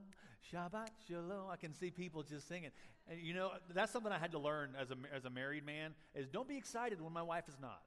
Shabbat 0.53 0.91
Shalom. 1.07 1.51
I 1.51 1.57
can 1.57 1.75
see 1.75 1.91
people 1.91 2.23
just 2.23 2.49
singing. 2.49 2.71
And 3.09 3.21
you 3.21 3.35
know, 3.35 3.51
that's 3.75 3.93
something 3.93 4.13
I 4.13 4.19
had 4.19 4.33
to 4.33 4.39
learn 4.39 4.71
as 4.81 4.91
a, 4.91 4.97
as 5.15 5.25
a 5.25 5.31
married 5.31 5.65
man 5.65 5.95
is 6.15 6.29
don't 6.29 6.49
be 6.49 6.57
excited 6.57 7.01
when 7.01 7.13
my 7.13 7.23
wife 7.23 7.45
is 7.49 7.57
not. 7.61 7.83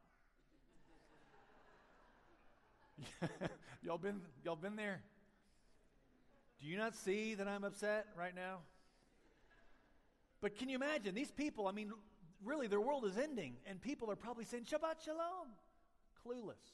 y'all 3.83 3.97
been 3.97 4.21
y'all 4.43 4.55
been 4.55 4.75
there? 4.75 5.01
Do 6.61 6.67
you 6.67 6.77
not 6.77 6.95
see 6.95 7.35
that 7.35 7.47
I'm 7.47 7.63
upset 7.63 8.07
right 8.17 8.35
now? 8.35 8.59
But 10.41 10.57
can 10.57 10.69
you 10.69 10.75
imagine 10.75 11.15
these 11.15 11.31
people? 11.31 11.67
I 11.67 11.71
mean, 11.71 11.91
really, 12.43 12.67
their 12.67 12.81
world 12.81 13.05
is 13.05 13.17
ending, 13.17 13.55
and 13.65 13.81
people 13.81 14.11
are 14.11 14.15
probably 14.15 14.45
saying 14.45 14.65
Shabbat 14.65 15.03
Shalom, 15.03 15.49
clueless. 16.25 16.73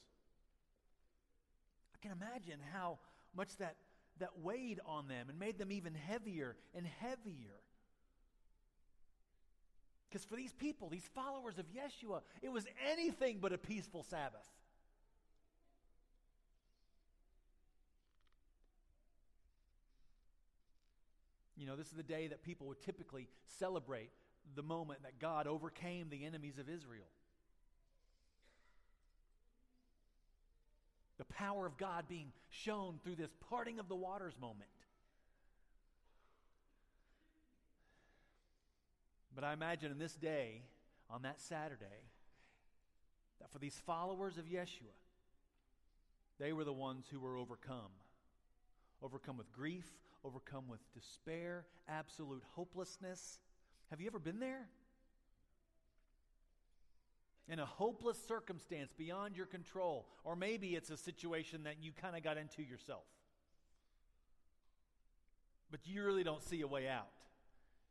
I 1.96 1.98
can 2.02 2.12
imagine 2.12 2.60
how 2.74 2.98
much 3.36 3.58
that 3.58 3.76
that 4.20 4.40
weighed 4.42 4.80
on 4.86 5.08
them 5.08 5.30
and 5.30 5.40
made 5.40 5.58
them 5.58 5.72
even 5.72 5.94
heavier 5.94 6.56
and 6.76 6.86
heavier. 7.00 7.60
Because 10.10 10.26
for 10.26 10.36
these 10.36 10.54
people, 10.54 10.90
these 10.90 11.08
followers 11.14 11.60
of 11.60 11.66
Yeshua, 11.68 12.22
it 12.42 12.52
was 12.52 12.66
anything 12.90 13.38
but 13.40 13.54
a 13.54 13.58
peaceful 13.58 14.04
Sabbath. 14.04 14.48
You 21.56 21.68
know, 21.68 21.76
this 21.76 21.88
is 21.88 21.94
the 21.94 22.04
day 22.04 22.28
that 22.28 22.42
people 22.42 22.68
would 22.68 22.82
typically 22.82 23.28
celebrate 23.60 24.10
the 24.56 24.64
moment 24.64 25.04
that 25.04 25.20
God 25.20 25.46
overcame 25.46 26.10
the 26.10 26.26
enemies 26.26 26.58
of 26.58 26.70
Israel. 26.70 27.06
The 31.20 31.26
power 31.26 31.68
of 31.68 31.78
God 31.78 32.06
being 32.08 32.32
shown 32.50 33.00
through 33.04 33.16
this 33.16 33.30
parting 33.50 33.78
of 33.78 33.88
the 33.88 33.96
waters 33.96 34.34
moment. 34.42 34.70
But 39.36 39.44
I 39.44 39.54
imagine 39.54 39.92
in 39.92 40.00
this 40.00 40.16
day, 40.16 40.64
on 41.10 41.22
that 41.22 41.40
Saturday, 41.40 41.86
that 43.40 43.52
for 43.52 43.60
these 43.60 43.80
followers 43.86 44.38
of 44.38 44.46
Yeshua, 44.46 44.96
they 46.40 46.54
were 46.54 46.64
the 46.64 46.74
ones 46.74 47.06
who 47.12 47.20
were 47.20 47.38
overcome. 47.38 47.92
Overcome 49.02 49.38
with 49.38 49.52
grief, 49.52 49.86
overcome 50.24 50.70
with 50.70 50.80
despair, 50.94 51.66
absolute 51.88 52.44
hopelessness. 52.56 53.40
Have 53.90 54.02
you 54.02 54.08
ever 54.08 54.20
been 54.20 54.40
there? 54.40 54.68
In 57.50 57.60
a 57.60 57.66
hopeless 57.66 58.18
circumstance 58.28 58.94
beyond 58.98 59.36
your 59.36 59.48
control, 59.48 60.08
or 60.24 60.36
maybe 60.36 60.76
it's 60.76 60.90
a 60.90 60.98
situation 60.98 61.64
that 61.64 61.76
you 61.82 61.92
kind 61.92 62.16
of 62.16 62.24
got 62.24 62.38
into 62.38 62.62
yourself. 62.62 63.04
But 65.72 65.82
you 65.86 66.04
really 66.04 66.24
don't 66.24 66.44
see 66.44 66.62
a 66.62 66.68
way 66.68 66.88
out. 66.88 67.08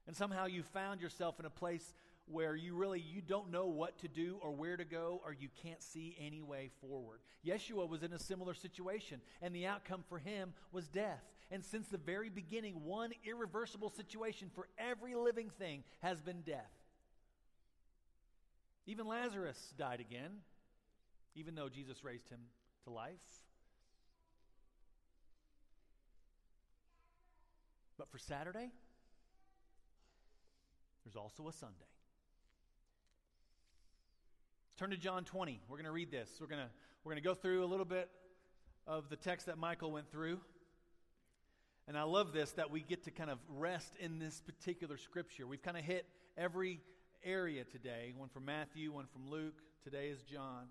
And 0.06 0.16
somehow 0.16 0.46
you 0.46 0.62
found 0.62 1.00
yourself 1.00 1.38
in 1.38 1.44
a 1.44 1.50
place 1.50 1.92
where 2.26 2.54
you 2.54 2.74
really 2.74 3.00
you 3.00 3.20
don't 3.20 3.50
know 3.50 3.66
what 3.66 3.98
to 3.98 4.08
do 4.08 4.38
or 4.40 4.50
where 4.50 4.76
to 4.76 4.84
go 4.84 5.20
or 5.24 5.32
you 5.32 5.48
can't 5.62 5.82
see 5.82 6.16
any 6.20 6.42
way 6.42 6.70
forward. 6.80 7.20
Yeshua 7.46 7.88
was 7.88 8.02
in 8.02 8.12
a 8.12 8.18
similar 8.18 8.54
situation 8.54 9.20
and 9.42 9.54
the 9.54 9.66
outcome 9.66 10.04
for 10.08 10.18
him 10.18 10.52
was 10.72 10.88
death. 10.88 11.22
And 11.50 11.64
since 11.64 11.88
the 11.88 11.98
very 11.98 12.28
beginning, 12.28 12.84
one 12.84 13.12
irreversible 13.24 13.90
situation 13.90 14.50
for 14.54 14.68
every 14.78 15.14
living 15.14 15.50
thing 15.58 15.84
has 16.00 16.20
been 16.20 16.42
death. 16.42 16.70
Even 18.88 19.06
Lazarus 19.06 19.74
died 19.76 20.00
again, 20.00 20.30
even 21.34 21.54
though 21.54 21.68
Jesus 21.68 22.02
raised 22.02 22.30
him 22.30 22.40
to 22.84 22.90
life. 22.90 23.12
But 27.98 28.08
for 28.10 28.16
Saturday, 28.16 28.70
there's 31.04 31.16
also 31.16 31.48
a 31.48 31.52
Sunday. 31.52 31.74
Turn 34.78 34.88
to 34.88 34.96
John 34.96 35.24
20. 35.24 35.60
We're 35.68 35.76
going 35.76 35.84
to 35.84 35.92
read 35.92 36.10
this. 36.10 36.30
We're 36.40 36.46
going 36.46 36.62
to 36.62 36.70
we're 37.04 37.12
going 37.12 37.22
to 37.22 37.28
go 37.28 37.34
through 37.34 37.64
a 37.64 37.66
little 37.66 37.84
bit 37.84 38.08
of 38.86 39.10
the 39.10 39.16
text 39.16 39.46
that 39.46 39.58
Michael 39.58 39.92
went 39.92 40.10
through. 40.10 40.40
And 41.86 41.98
I 41.98 42.04
love 42.04 42.32
this 42.32 42.52
that 42.52 42.70
we 42.70 42.80
get 42.80 43.04
to 43.04 43.10
kind 43.10 43.28
of 43.28 43.38
rest 43.50 43.92
in 44.00 44.18
this 44.18 44.40
particular 44.40 44.96
scripture. 44.96 45.46
We've 45.46 45.62
kind 45.62 45.76
of 45.76 45.84
hit 45.84 46.06
every 46.38 46.80
area 47.24 47.64
today 47.64 48.12
one 48.16 48.28
from 48.28 48.44
Matthew, 48.44 48.92
one 48.92 49.06
from 49.12 49.30
Luke. 49.30 49.60
Today 49.84 50.08
is 50.08 50.22
John, 50.22 50.66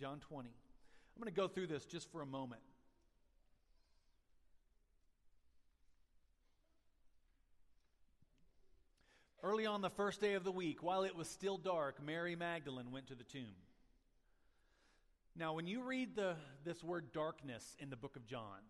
John 0.00 0.20
20. 0.20 0.48
I'm 0.48 1.22
going 1.22 1.32
to 1.32 1.40
go 1.40 1.48
through 1.48 1.66
this 1.66 1.84
just 1.84 2.10
for 2.10 2.22
a 2.22 2.26
moment. 2.26 2.60
Early 9.42 9.66
on 9.66 9.80
the 9.80 9.90
first 9.90 10.20
day 10.20 10.34
of 10.34 10.44
the 10.44 10.52
week, 10.52 10.82
while 10.82 11.02
it 11.02 11.16
was 11.16 11.28
still 11.28 11.58
dark, 11.58 12.02
Mary 12.04 12.36
Magdalene 12.36 12.92
went 12.92 13.08
to 13.08 13.16
the 13.16 13.24
tomb. 13.24 13.56
Now, 15.34 15.54
when 15.54 15.66
you 15.66 15.82
read 15.82 16.14
the, 16.14 16.36
this 16.64 16.84
word 16.84 17.12
darkness 17.12 17.76
in 17.80 17.90
the 17.90 17.96
book 17.96 18.14
of 18.14 18.24
John, 18.26 18.60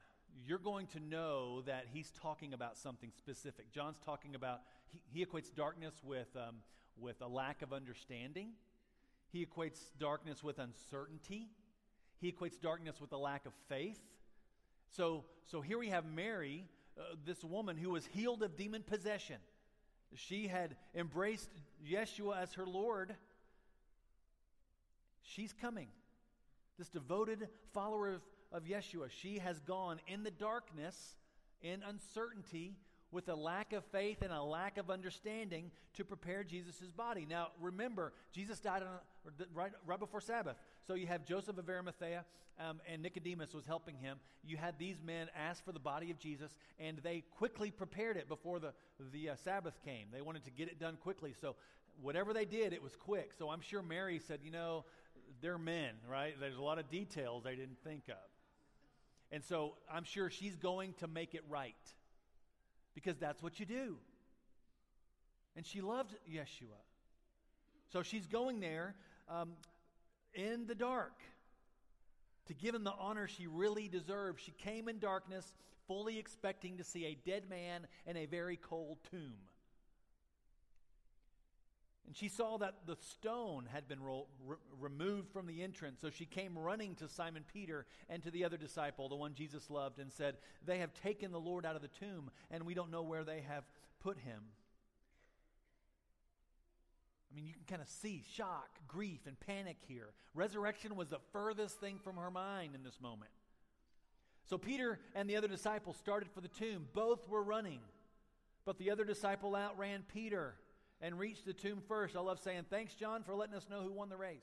you're 0.46 0.58
going 0.58 0.86
to 0.88 1.00
know 1.00 1.60
that 1.62 1.84
he's 1.92 2.10
talking 2.22 2.54
about 2.54 2.78
something 2.78 3.10
specific. 3.18 3.70
John's 3.70 3.98
talking 4.04 4.34
about, 4.34 4.60
he, 4.90 5.02
he 5.12 5.26
equates 5.26 5.54
darkness 5.54 5.94
with, 6.02 6.28
um, 6.36 6.56
with 6.98 7.20
a 7.20 7.28
lack 7.28 7.62
of 7.62 7.72
understanding, 7.72 8.50
he 9.32 9.44
equates 9.44 9.78
darkness 9.98 10.42
with 10.42 10.58
uncertainty, 10.58 11.48
he 12.20 12.30
equates 12.30 12.60
darkness 12.60 13.00
with 13.00 13.12
a 13.12 13.16
lack 13.16 13.46
of 13.46 13.52
faith. 13.68 14.00
So, 14.96 15.24
so 15.46 15.60
here 15.60 15.78
we 15.78 15.88
have 15.88 16.04
Mary, 16.04 16.68
uh, 16.98 17.14
this 17.24 17.42
woman 17.42 17.76
who 17.76 17.90
was 17.90 18.06
healed 18.06 18.42
of 18.42 18.56
demon 18.56 18.82
possession. 18.82 19.36
She 20.14 20.46
had 20.46 20.76
embraced 20.94 21.48
Yeshua 21.90 22.42
as 22.42 22.52
her 22.54 22.66
Lord. 22.66 23.14
She's 25.22 25.52
coming. 25.52 25.88
This 26.78 26.88
devoted 26.88 27.48
follower 27.72 28.08
of, 28.08 28.22
of 28.52 28.64
Yeshua, 28.64 29.10
she 29.10 29.38
has 29.38 29.60
gone 29.60 30.00
in 30.06 30.22
the 30.22 30.30
darkness, 30.30 31.16
in 31.62 31.82
uncertainty, 31.82 32.76
with 33.12 33.28
a 33.28 33.34
lack 33.34 33.72
of 33.72 33.84
faith 33.86 34.22
and 34.22 34.32
a 34.32 34.42
lack 34.42 34.78
of 34.78 34.90
understanding 34.90 35.70
to 35.94 36.04
prepare 36.04 36.42
Jesus' 36.42 36.90
body. 36.96 37.26
Now, 37.28 37.48
remember, 37.60 38.12
Jesus 38.32 38.58
died 38.58 38.82
on, 38.82 38.88
right, 39.54 39.72
right 39.86 40.00
before 40.00 40.20
Sabbath. 40.20 40.56
So 40.86 40.94
you 40.94 41.06
have 41.06 41.24
Joseph 41.24 41.58
of 41.58 41.68
Arimathea 41.68 42.24
um, 42.58 42.80
and 42.90 43.02
Nicodemus 43.02 43.54
was 43.54 43.66
helping 43.66 43.96
him. 43.96 44.18
You 44.44 44.56
had 44.56 44.78
these 44.78 44.96
men 45.04 45.28
ask 45.36 45.64
for 45.64 45.72
the 45.72 45.78
body 45.78 46.10
of 46.10 46.18
Jesus, 46.18 46.54
and 46.78 46.98
they 46.98 47.22
quickly 47.36 47.70
prepared 47.70 48.16
it 48.16 48.28
before 48.28 48.58
the, 48.58 48.72
the 49.12 49.30
uh, 49.30 49.34
Sabbath 49.36 49.74
came. 49.84 50.06
They 50.12 50.22
wanted 50.22 50.44
to 50.44 50.50
get 50.50 50.68
it 50.68 50.80
done 50.80 50.96
quickly. 50.96 51.34
So 51.38 51.54
whatever 52.00 52.32
they 52.32 52.44
did, 52.44 52.72
it 52.72 52.82
was 52.82 52.96
quick. 52.96 53.32
So 53.38 53.50
I'm 53.50 53.60
sure 53.60 53.82
Mary 53.82 54.18
said, 54.18 54.40
you 54.42 54.50
know, 54.50 54.84
they're 55.40 55.58
men, 55.58 55.94
right? 56.10 56.34
There's 56.40 56.56
a 56.56 56.62
lot 56.62 56.78
of 56.78 56.88
details 56.90 57.44
they 57.44 57.56
didn't 57.56 57.82
think 57.84 58.04
of. 58.08 58.16
And 59.30 59.42
so 59.42 59.74
I'm 59.92 60.04
sure 60.04 60.30
she's 60.30 60.56
going 60.56 60.94
to 61.00 61.08
make 61.08 61.34
it 61.34 61.42
right 61.48 61.74
because 62.94 63.16
that's 63.18 63.42
what 63.42 63.60
you 63.60 63.66
do. 63.66 63.96
And 65.56 65.66
she 65.66 65.80
loved 65.80 66.14
Yeshua. 66.30 66.80
So 67.92 68.02
she's 68.02 68.26
going 68.26 68.60
there 68.60 68.94
um, 69.28 69.50
in 70.34 70.66
the 70.66 70.74
dark 70.74 71.12
to 72.46 72.54
give 72.54 72.74
him 72.74 72.84
the 72.84 72.94
honor 72.98 73.28
she 73.28 73.46
really 73.46 73.88
deserved. 73.88 74.40
She 74.40 74.52
came 74.52 74.88
in 74.88 74.98
darkness, 74.98 75.54
fully 75.86 76.18
expecting 76.18 76.78
to 76.78 76.84
see 76.84 77.06
a 77.06 77.14
dead 77.26 77.48
man 77.48 77.86
in 78.06 78.16
a 78.16 78.26
very 78.26 78.56
cold 78.56 78.98
tomb. 79.10 79.34
And 82.06 82.16
she 82.16 82.28
saw 82.28 82.58
that 82.58 82.74
the 82.86 82.96
stone 82.96 83.66
had 83.72 83.88
been 83.88 84.02
ro- 84.02 84.26
re- 84.44 84.56
removed 84.80 85.30
from 85.32 85.46
the 85.46 85.62
entrance. 85.62 86.00
So 86.00 86.10
she 86.10 86.26
came 86.26 86.58
running 86.58 86.94
to 86.96 87.08
Simon 87.08 87.44
Peter 87.52 87.86
and 88.08 88.22
to 88.22 88.30
the 88.30 88.44
other 88.44 88.56
disciple, 88.56 89.08
the 89.08 89.16
one 89.16 89.34
Jesus 89.34 89.70
loved, 89.70 89.98
and 89.98 90.12
said, 90.12 90.36
They 90.66 90.78
have 90.78 90.92
taken 90.94 91.30
the 91.30 91.40
Lord 91.40 91.64
out 91.64 91.76
of 91.76 91.82
the 91.82 91.88
tomb, 91.88 92.30
and 92.50 92.66
we 92.66 92.74
don't 92.74 92.90
know 92.90 93.02
where 93.02 93.24
they 93.24 93.42
have 93.48 93.64
put 94.00 94.18
him. 94.18 94.42
I 97.30 97.34
mean, 97.34 97.46
you 97.46 97.54
can 97.54 97.64
kind 97.66 97.82
of 97.82 97.88
see 97.88 98.24
shock, 98.34 98.68
grief, 98.86 99.20
and 99.26 99.38
panic 99.40 99.78
here. 99.86 100.12
Resurrection 100.34 100.96
was 100.96 101.08
the 101.08 101.20
furthest 101.32 101.80
thing 101.80 101.98
from 102.02 102.16
her 102.16 102.30
mind 102.30 102.74
in 102.74 102.82
this 102.82 103.00
moment. 103.00 103.30
So 104.44 104.58
Peter 104.58 104.98
and 105.14 105.30
the 105.30 105.36
other 105.36 105.48
disciple 105.48 105.94
started 105.94 106.28
for 106.30 106.42
the 106.42 106.48
tomb. 106.48 106.88
Both 106.92 107.28
were 107.28 107.42
running, 107.42 107.80
but 108.66 108.76
the 108.78 108.90
other 108.90 109.04
disciple 109.04 109.56
outran 109.56 110.02
Peter 110.12 110.56
and 111.02 111.18
reached 111.18 111.44
the 111.44 111.52
tomb 111.52 111.82
first. 111.88 112.16
I 112.16 112.20
love 112.20 112.38
saying, 112.38 112.64
Thanks, 112.70 112.94
John, 112.94 113.24
for 113.24 113.34
letting 113.34 113.54
us 113.54 113.66
know 113.68 113.82
who 113.82 113.92
won 113.92 114.08
the 114.08 114.16
race. 114.16 114.40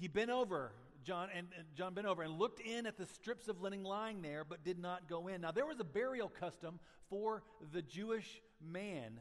He 0.00 0.08
bent 0.08 0.30
over, 0.30 0.72
John, 1.04 1.28
and, 1.34 1.46
and, 1.56 1.66
John 1.76 1.92
bent 1.92 2.06
over 2.06 2.22
and 2.22 2.38
looked 2.38 2.60
in 2.60 2.86
at 2.86 2.96
the 2.96 3.04
strips 3.04 3.48
of 3.48 3.60
linen 3.60 3.84
lying 3.84 4.22
there, 4.22 4.44
but 4.44 4.64
did 4.64 4.78
not 4.78 5.08
go 5.08 5.28
in. 5.28 5.42
Now, 5.42 5.50
there 5.50 5.66
was 5.66 5.78
a 5.78 5.84
burial 5.84 6.28
custom 6.28 6.80
for 7.10 7.42
the 7.72 7.82
Jewish 7.82 8.40
man. 8.60 9.20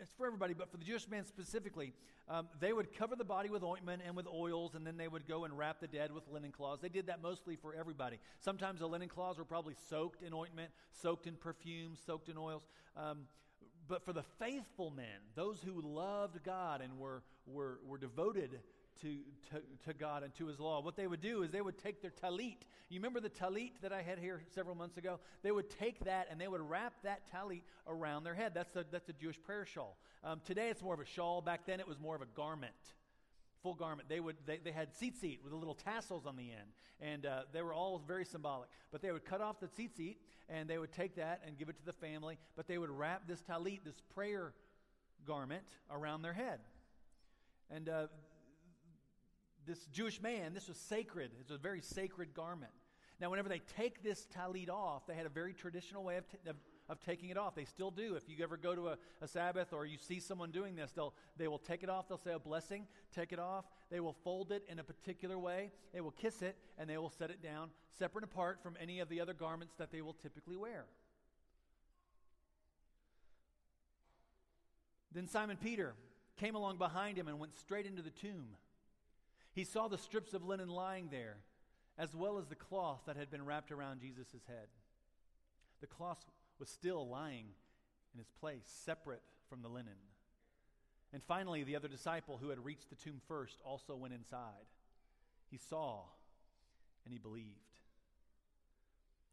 It's 0.00 0.12
for 0.12 0.26
everybody, 0.26 0.54
but 0.54 0.70
for 0.70 0.76
the 0.76 0.84
Jewish 0.84 1.08
man 1.08 1.24
specifically, 1.24 1.92
um, 2.28 2.48
they 2.60 2.72
would 2.72 2.96
cover 2.96 3.16
the 3.16 3.24
body 3.24 3.48
with 3.48 3.62
ointment 3.62 4.02
and 4.06 4.14
with 4.14 4.26
oils, 4.26 4.74
and 4.74 4.86
then 4.86 4.96
they 4.96 5.08
would 5.08 5.26
go 5.26 5.44
and 5.44 5.56
wrap 5.56 5.80
the 5.80 5.86
dead 5.86 6.12
with 6.12 6.24
linen 6.28 6.52
cloths. 6.52 6.82
They 6.82 6.88
did 6.88 7.06
that 7.06 7.22
mostly 7.22 7.56
for 7.56 7.74
everybody. 7.74 8.18
Sometimes 8.40 8.80
the 8.80 8.86
linen 8.86 9.08
cloths 9.08 9.38
were 9.38 9.44
probably 9.44 9.74
soaked 9.88 10.22
in 10.22 10.32
ointment, 10.32 10.70
soaked 10.92 11.26
in 11.26 11.34
perfume, 11.34 11.96
soaked 12.06 12.28
in 12.28 12.36
oils. 12.36 12.66
Um, 12.96 13.20
but 13.88 14.04
for 14.04 14.12
the 14.12 14.24
faithful 14.38 14.90
men, 14.90 15.06
those 15.34 15.60
who 15.64 15.80
loved 15.80 16.44
God 16.44 16.82
and 16.82 16.98
were, 16.98 17.22
were, 17.46 17.80
were 17.86 17.98
devoted 17.98 18.60
to, 19.02 19.18
to, 19.50 19.62
to 19.86 19.94
God 19.94 20.22
and 20.22 20.34
to 20.36 20.46
His 20.46 20.58
law. 20.58 20.80
What 20.80 20.96
they 20.96 21.06
would 21.06 21.20
do 21.20 21.42
is 21.42 21.50
they 21.50 21.60
would 21.60 21.78
take 21.78 22.02
their 22.02 22.10
talit. 22.10 22.58
You 22.88 22.98
remember 22.98 23.20
the 23.20 23.30
talit 23.30 23.72
that 23.82 23.92
I 23.92 24.02
had 24.02 24.18
here 24.18 24.42
several 24.54 24.74
months 24.74 24.96
ago? 24.96 25.20
They 25.42 25.50
would 25.50 25.70
take 25.70 26.04
that 26.04 26.28
and 26.30 26.40
they 26.40 26.48
would 26.48 26.60
wrap 26.60 26.94
that 27.04 27.22
talit 27.32 27.62
around 27.86 28.24
their 28.24 28.34
head. 28.34 28.52
That's 28.54 28.74
a, 28.76 28.84
that's 28.90 29.08
a 29.08 29.12
Jewish 29.12 29.40
prayer 29.42 29.66
shawl. 29.66 29.98
Um, 30.24 30.40
today 30.44 30.68
it's 30.68 30.82
more 30.82 30.94
of 30.94 31.00
a 31.00 31.04
shawl. 31.06 31.40
Back 31.40 31.66
then 31.66 31.80
it 31.80 31.88
was 31.88 31.98
more 31.98 32.16
of 32.16 32.22
a 32.22 32.26
garment. 32.34 32.72
Full 33.62 33.74
garment. 33.74 34.08
They 34.08 34.20
would 34.20 34.36
they, 34.46 34.58
they 34.58 34.72
had 34.72 34.94
tzitzit 34.94 35.42
with 35.42 35.50
the 35.50 35.56
little 35.56 35.74
tassels 35.74 36.26
on 36.26 36.36
the 36.36 36.50
end, 36.50 36.70
and 37.00 37.26
uh, 37.26 37.40
they 37.52 37.60
were 37.60 37.74
all 37.74 38.00
very 38.06 38.24
symbolic. 38.24 38.68
But 38.92 39.02
they 39.02 39.10
would 39.10 39.24
cut 39.24 39.40
off 39.40 39.58
the 39.58 39.66
tzitzit 39.66 40.16
and 40.48 40.68
they 40.68 40.78
would 40.78 40.92
take 40.92 41.16
that 41.16 41.42
and 41.46 41.58
give 41.58 41.68
it 41.68 41.76
to 41.78 41.84
the 41.84 41.92
family. 41.92 42.38
But 42.56 42.68
they 42.68 42.78
would 42.78 42.90
wrap 42.90 43.26
this 43.26 43.42
talit, 43.42 43.80
this 43.84 44.00
prayer 44.14 44.54
garment, 45.26 45.66
around 45.90 46.22
their 46.22 46.32
head. 46.32 46.60
And 47.70 47.88
uh, 47.88 48.06
this 49.68 49.84
Jewish 49.92 50.20
man, 50.20 50.54
this 50.54 50.66
was 50.66 50.76
sacred. 50.76 51.30
It's 51.40 51.50
a 51.50 51.58
very 51.58 51.80
sacred 51.80 52.34
garment. 52.34 52.72
Now, 53.20 53.30
whenever 53.30 53.48
they 53.48 53.60
take 53.76 54.02
this 54.02 54.26
talit 54.36 54.70
off, 54.70 55.06
they 55.06 55.14
had 55.14 55.26
a 55.26 55.30
very 55.30 55.52
traditional 55.52 56.04
way 56.04 56.16
of, 56.16 56.28
t- 56.28 56.38
of, 56.48 56.56
of, 56.88 57.00
taking 57.00 57.30
it 57.30 57.36
off. 57.36 57.54
They 57.54 57.64
still 57.64 57.90
do. 57.90 58.14
If 58.14 58.28
you 58.28 58.36
ever 58.44 58.56
go 58.56 58.74
to 58.76 58.88
a, 58.88 58.98
a, 59.20 59.26
Sabbath 59.26 59.72
or 59.72 59.86
you 59.86 59.98
see 59.98 60.20
someone 60.20 60.52
doing 60.52 60.76
this, 60.76 60.92
they'll, 60.92 61.12
they 61.36 61.48
will 61.48 61.58
take 61.58 61.82
it 61.82 61.90
off. 61.90 62.08
They'll 62.08 62.16
say 62.16 62.32
a 62.32 62.38
blessing, 62.38 62.86
take 63.12 63.32
it 63.32 63.40
off. 63.40 63.64
They 63.90 63.98
will 63.98 64.16
fold 64.24 64.52
it 64.52 64.64
in 64.68 64.78
a 64.78 64.84
particular 64.84 65.36
way. 65.36 65.72
They 65.92 66.00
will 66.00 66.12
kiss 66.12 66.42
it, 66.42 66.56
and 66.78 66.88
they 66.88 66.96
will 66.96 67.10
set 67.10 67.30
it 67.30 67.42
down 67.42 67.70
separate 67.98 68.24
apart 68.24 68.60
from 68.62 68.76
any 68.80 69.00
of 69.00 69.08
the 69.08 69.20
other 69.20 69.34
garments 69.34 69.74
that 69.78 69.90
they 69.90 70.00
will 70.00 70.14
typically 70.14 70.56
wear. 70.56 70.84
Then 75.12 75.26
Simon 75.26 75.56
Peter 75.56 75.94
came 76.36 76.54
along 76.54 76.78
behind 76.78 77.18
him 77.18 77.28
and 77.28 77.38
went 77.40 77.58
straight 77.58 77.86
into 77.86 78.02
the 78.02 78.10
tomb. 78.10 78.46
He 79.58 79.64
saw 79.64 79.88
the 79.88 79.98
strips 79.98 80.34
of 80.34 80.46
linen 80.46 80.68
lying 80.68 81.08
there, 81.10 81.34
as 81.98 82.14
well 82.14 82.38
as 82.38 82.46
the 82.46 82.54
cloth 82.54 83.00
that 83.06 83.16
had 83.16 83.28
been 83.28 83.44
wrapped 83.44 83.72
around 83.72 84.00
Jesus' 84.00 84.44
head. 84.46 84.68
The 85.80 85.88
cloth 85.88 86.24
was 86.60 86.68
still 86.68 87.08
lying 87.08 87.46
in 88.14 88.20
its 88.20 88.30
place, 88.30 88.62
separate 88.84 89.24
from 89.50 89.62
the 89.62 89.68
linen. 89.68 89.98
And 91.12 91.24
finally, 91.24 91.64
the 91.64 91.74
other 91.74 91.88
disciple 91.88 92.38
who 92.40 92.50
had 92.50 92.64
reached 92.64 92.88
the 92.88 92.94
tomb 92.94 93.20
first 93.26 93.60
also 93.64 93.96
went 93.96 94.14
inside. 94.14 94.68
He 95.50 95.56
saw 95.56 96.02
and 97.04 97.12
he 97.12 97.18
believed. 97.18 97.58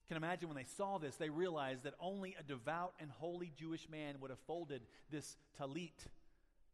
can 0.08 0.18
imagine 0.18 0.50
when 0.50 0.58
they 0.58 0.64
saw 0.64 0.98
this, 0.98 1.18
they 1.18 1.30
realized 1.30 1.84
that 1.84 1.94
only 2.00 2.36
a 2.40 2.42
devout 2.42 2.96
and 3.00 3.12
holy 3.12 3.54
Jewish 3.60 3.88
man 3.90 4.16
would 4.22 4.32
have 4.32 4.40
folded 4.48 4.82
this 5.12 5.38
talit 5.62 6.08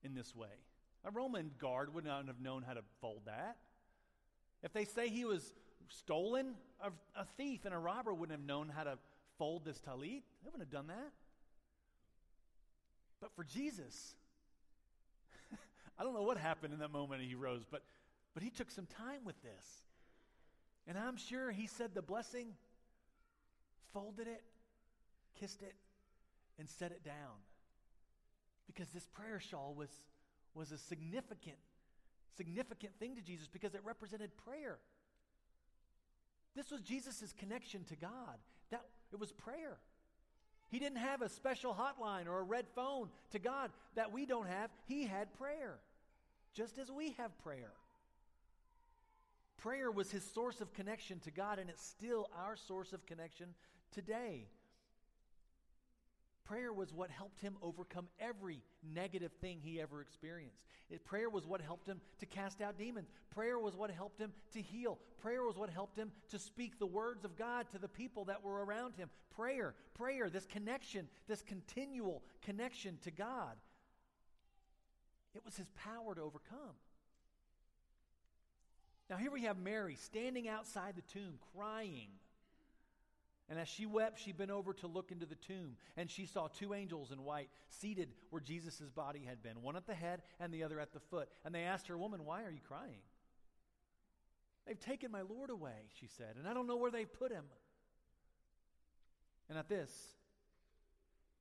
in 0.05 0.15
this 0.15 0.33
way. 0.33 0.47
A 1.05 1.11
Roman 1.11 1.51
guard 1.59 1.93
would 1.93 2.05
not 2.05 2.27
have 2.27 2.39
known 2.39 2.63
how 2.63 2.73
to 2.73 2.81
fold 2.99 3.21
that. 3.25 3.57
If 4.63 4.73
they 4.73 4.85
say 4.85 5.09
he 5.09 5.25
was 5.25 5.53
stolen, 5.87 6.53
a, 6.79 6.91
a 7.19 7.25
thief 7.37 7.65
and 7.65 7.73
a 7.73 7.77
robber 7.77 8.13
wouldn't 8.13 8.37
have 8.37 8.47
known 8.47 8.69
how 8.69 8.83
to 8.83 8.97
fold 9.37 9.65
this 9.65 9.79
talit. 9.79 10.23
They 10.43 10.49
wouldn't 10.51 10.61
have 10.61 10.71
done 10.71 10.87
that. 10.87 11.11
But 13.19 13.35
for 13.35 13.43
Jesus, 13.43 14.15
I 15.99 16.03
don't 16.03 16.13
know 16.13 16.23
what 16.23 16.37
happened 16.37 16.73
in 16.73 16.79
that 16.79 16.91
moment 16.91 17.21
he 17.23 17.35
rose, 17.35 17.63
but, 17.69 17.83
but 18.33 18.43
he 18.43 18.49
took 18.49 18.69
some 18.71 18.85
time 18.85 19.25
with 19.25 19.41
this. 19.41 19.83
And 20.87 20.97
I'm 20.97 21.17
sure 21.17 21.51
he 21.51 21.67
said 21.67 21.93
the 21.93 22.01
blessing 22.01 22.47
folded 23.93 24.27
it, 24.27 24.43
kissed 25.39 25.61
it, 25.61 25.75
and 26.59 26.69
set 26.69 26.91
it 26.91 27.03
down. 27.03 27.41
Because 28.67 28.89
this 28.89 29.05
prayer 29.07 29.39
shawl 29.39 29.73
was, 29.77 29.89
was 30.53 30.71
a 30.71 30.77
significant, 30.77 31.57
significant 32.35 32.93
thing 32.99 33.15
to 33.15 33.21
Jesus 33.21 33.47
because 33.47 33.75
it 33.75 33.81
represented 33.83 34.31
prayer. 34.37 34.77
This 36.55 36.71
was 36.71 36.81
Jesus' 36.81 37.33
connection 37.37 37.83
to 37.85 37.95
God. 37.95 38.37
That 38.71 38.85
it 39.11 39.19
was 39.19 39.31
prayer. 39.31 39.77
He 40.69 40.79
didn't 40.79 40.99
have 40.99 41.21
a 41.21 41.29
special 41.29 41.73
hotline 41.73 42.27
or 42.27 42.39
a 42.39 42.43
red 42.43 42.65
phone 42.75 43.09
to 43.31 43.39
God 43.39 43.71
that 43.95 44.13
we 44.13 44.25
don't 44.25 44.47
have. 44.47 44.69
He 44.85 45.05
had 45.05 45.33
prayer, 45.33 45.79
just 46.53 46.77
as 46.77 46.89
we 46.89 47.11
have 47.17 47.37
prayer. 47.39 47.73
Prayer 49.57 49.91
was 49.91 50.09
his 50.09 50.23
source 50.23 50.61
of 50.61 50.73
connection 50.73 51.19
to 51.19 51.31
God, 51.31 51.59
and 51.59 51.69
it's 51.69 51.85
still 51.85 52.29
our 52.35 52.55
source 52.55 52.93
of 52.93 53.05
connection 53.05 53.47
today. 53.91 54.47
Prayer 56.51 56.73
was 56.73 56.93
what 56.93 57.09
helped 57.09 57.39
him 57.39 57.55
overcome 57.61 58.09
every 58.19 58.61
negative 58.93 59.31
thing 59.39 59.59
he 59.63 59.79
ever 59.79 60.01
experienced. 60.01 60.59
It, 60.89 61.05
prayer 61.05 61.29
was 61.29 61.47
what 61.47 61.61
helped 61.61 61.87
him 61.87 62.01
to 62.19 62.25
cast 62.25 62.59
out 62.59 62.77
demons. 62.77 63.07
Prayer 63.29 63.57
was 63.57 63.73
what 63.73 63.89
helped 63.89 64.19
him 64.19 64.33
to 64.51 64.61
heal. 64.61 64.99
Prayer 65.21 65.45
was 65.45 65.55
what 65.55 65.69
helped 65.69 65.95
him 65.95 66.11
to 66.27 66.37
speak 66.37 66.77
the 66.77 66.85
words 66.85 67.23
of 67.23 67.37
God 67.37 67.69
to 67.69 67.77
the 67.77 67.87
people 67.87 68.25
that 68.25 68.43
were 68.43 68.65
around 68.65 68.97
him. 68.97 69.09
Prayer, 69.33 69.75
prayer, 69.93 70.29
this 70.29 70.45
connection, 70.45 71.07
this 71.25 71.41
continual 71.41 72.21
connection 72.41 72.97
to 73.03 73.11
God. 73.11 73.55
It 75.33 75.45
was 75.45 75.55
his 75.55 75.69
power 75.69 76.15
to 76.15 76.21
overcome. 76.21 76.75
Now, 79.09 79.15
here 79.15 79.31
we 79.31 79.43
have 79.43 79.57
Mary 79.57 79.95
standing 79.95 80.49
outside 80.49 80.95
the 80.97 81.13
tomb 81.13 81.35
crying. 81.55 82.09
And 83.51 83.59
as 83.59 83.67
she 83.67 83.85
wept, 83.85 84.17
she 84.17 84.31
bent 84.31 84.49
over 84.49 84.71
to 84.75 84.87
look 84.87 85.11
into 85.11 85.25
the 85.25 85.35
tomb, 85.35 85.75
and 85.97 86.09
she 86.09 86.25
saw 86.25 86.47
two 86.47 86.73
angels 86.73 87.11
in 87.11 87.25
white 87.25 87.49
seated 87.67 88.07
where 88.29 88.39
Jesus' 88.39 88.89
body 88.95 89.23
had 89.27 89.43
been, 89.43 89.61
one 89.61 89.75
at 89.75 89.85
the 89.85 89.93
head 89.93 90.21
and 90.39 90.53
the 90.53 90.63
other 90.63 90.79
at 90.79 90.93
the 90.93 91.01
foot. 91.01 91.27
And 91.43 91.53
they 91.53 91.63
asked 91.63 91.87
her, 91.87 91.97
Woman, 91.97 92.23
why 92.23 92.45
are 92.45 92.49
you 92.49 92.61
crying? 92.65 93.01
They've 94.65 94.79
taken 94.79 95.11
my 95.11 95.23
Lord 95.23 95.49
away, 95.49 95.89
she 95.99 96.07
said, 96.07 96.37
and 96.37 96.47
I 96.47 96.53
don't 96.53 96.65
know 96.65 96.77
where 96.77 96.91
they've 96.91 97.11
put 97.11 97.29
him. 97.29 97.43
And 99.49 99.57
at 99.57 99.67
this, 99.67 99.91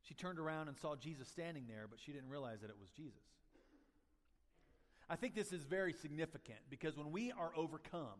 she 0.03 0.15
turned 0.15 0.41
around 0.41 0.67
and 0.67 0.77
saw 0.77 0.97
Jesus 0.97 1.29
standing 1.29 1.67
there, 1.69 1.87
but 1.89 2.01
she 2.01 2.11
didn't 2.11 2.29
realize 2.29 2.63
that 2.63 2.71
it 2.71 2.77
was 2.81 2.91
Jesus. 2.91 3.23
I 5.09 5.15
think 5.15 5.37
this 5.37 5.53
is 5.53 5.63
very 5.63 5.93
significant 5.93 6.59
because 6.69 6.97
when 6.97 7.13
we 7.13 7.31
are 7.31 7.53
overcome, 7.55 8.19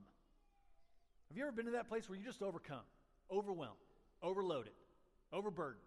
have 1.29 1.37
you 1.37 1.43
ever 1.43 1.51
been 1.51 1.67
to 1.67 1.73
that 1.73 1.89
place 1.89 2.09
where 2.09 2.17
you 2.17 2.25
just 2.25 2.41
overcome? 2.41 2.85
Overwhelmed, 3.33 3.77
overloaded, 4.23 4.73
overburdened. 5.33 5.85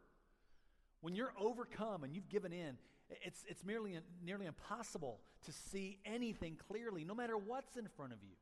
When 1.02 1.16
you're 1.16 1.34
overcome 1.40 2.04
and 2.04 2.14
you've 2.14 2.30
given 2.30 2.54
in, 2.54 2.78
it's, 3.10 3.44
it's 3.48 3.64
merely, 3.66 3.98
nearly 4.26 4.46
impossible 4.46 5.20
to 5.46 5.52
see 5.52 6.00
anything 6.06 6.58
clearly, 6.68 7.04
no 7.04 7.14
matter 7.14 7.38
what's 7.38 7.76
in 7.76 7.88
front 7.96 8.14
of 8.14 8.20
you. 8.24 8.36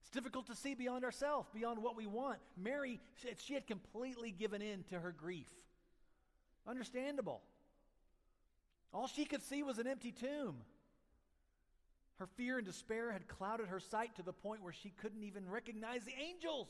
It's 0.00 0.10
difficult 0.10 0.46
to 0.46 0.54
see 0.54 0.74
beyond 0.74 1.04
ourselves, 1.04 1.48
beyond 1.52 1.82
what 1.82 1.96
we 1.96 2.06
want. 2.06 2.38
Mary, 2.56 3.00
she 3.38 3.54
had 3.54 3.66
completely 3.66 4.30
given 4.30 4.62
in 4.62 4.84
to 4.84 5.00
her 5.00 5.12
grief. 5.12 5.48
Understandable. 6.66 7.42
All 8.92 9.08
she 9.08 9.24
could 9.24 9.42
see 9.42 9.62
was 9.62 9.78
an 9.78 9.86
empty 9.86 10.12
tomb. 10.12 10.56
Her 12.18 12.26
fear 12.36 12.56
and 12.56 12.66
despair 12.66 13.12
had 13.12 13.28
clouded 13.28 13.68
her 13.68 13.80
sight 13.80 14.16
to 14.16 14.22
the 14.22 14.32
point 14.32 14.62
where 14.62 14.72
she 14.72 14.90
couldn't 14.90 15.22
even 15.22 15.48
recognize 15.48 16.02
the 16.04 16.14
angels 16.18 16.68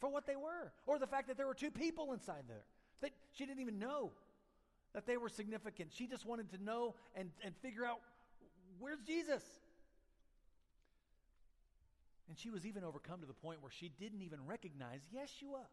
for 0.00 0.08
what 0.08 0.26
they 0.26 0.36
were, 0.36 0.72
or 0.86 0.98
the 0.98 1.06
fact 1.06 1.28
that 1.28 1.36
there 1.36 1.46
were 1.46 1.54
two 1.54 1.70
people 1.70 2.12
inside 2.12 2.44
there 2.48 2.64
that 3.00 3.12
she 3.32 3.46
didn't 3.46 3.60
even 3.60 3.78
know 3.78 4.12
that 4.94 5.06
they 5.06 5.16
were 5.16 5.28
significant. 5.28 5.90
She 5.92 6.06
just 6.06 6.24
wanted 6.24 6.50
to 6.52 6.62
know 6.62 6.94
and, 7.14 7.30
and 7.44 7.54
figure 7.56 7.84
out 7.84 7.98
where's 8.78 9.00
Jesus? 9.02 9.42
And 12.28 12.38
she 12.38 12.50
was 12.50 12.64
even 12.64 12.84
overcome 12.84 13.20
to 13.20 13.26
the 13.26 13.34
point 13.34 13.60
where 13.60 13.70
she 13.70 13.90
didn't 14.00 14.22
even 14.22 14.38
recognize 14.46 15.00
Yeshua, 15.14 15.64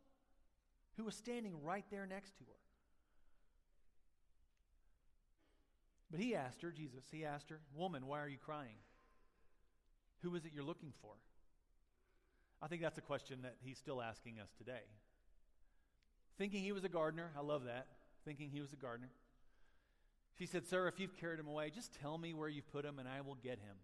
who 0.97 1.05
was 1.05 1.15
standing 1.15 1.63
right 1.63 1.85
there 1.89 2.05
next 2.05 2.37
to 2.37 2.43
her. 2.43 2.59
But 6.11 6.19
he 6.19 6.35
asked 6.35 6.61
her, 6.61 6.71
Jesus, 6.71 7.05
he 7.09 7.23
asked 7.23 7.49
her, 7.49 7.61
Woman, 7.73 8.05
why 8.05 8.19
are 8.19 8.27
you 8.27 8.37
crying? 8.37 8.75
Who 10.23 10.35
is 10.35 10.43
it 10.45 10.51
you're 10.53 10.65
looking 10.65 10.91
for? 11.01 11.13
I 12.61 12.67
think 12.67 12.81
that's 12.81 12.97
a 12.97 13.01
question 13.01 13.39
that 13.41 13.55
he's 13.63 13.77
still 13.77 14.01
asking 14.01 14.39
us 14.39 14.49
today. 14.57 14.83
Thinking 16.37 16.63
he 16.63 16.71
was 16.71 16.83
a 16.83 16.89
gardener, 16.89 17.31
I 17.37 17.41
love 17.41 17.65
that. 17.65 17.87
Thinking 18.23 18.49
he 18.49 18.61
was 18.61 18.71
a 18.73 18.75
gardener. 18.75 19.09
She 20.37 20.45
said, 20.45 20.65
Sir, 20.65 20.87
if 20.87 20.99
you've 20.99 21.15
carried 21.17 21.39
him 21.39 21.47
away, 21.47 21.71
just 21.73 21.93
tell 22.01 22.17
me 22.17 22.33
where 22.33 22.49
you've 22.49 22.71
put 22.71 22.85
him 22.85 22.99
and 22.99 23.07
I 23.07 23.21
will 23.21 23.35
get 23.35 23.59
him. 23.59 23.75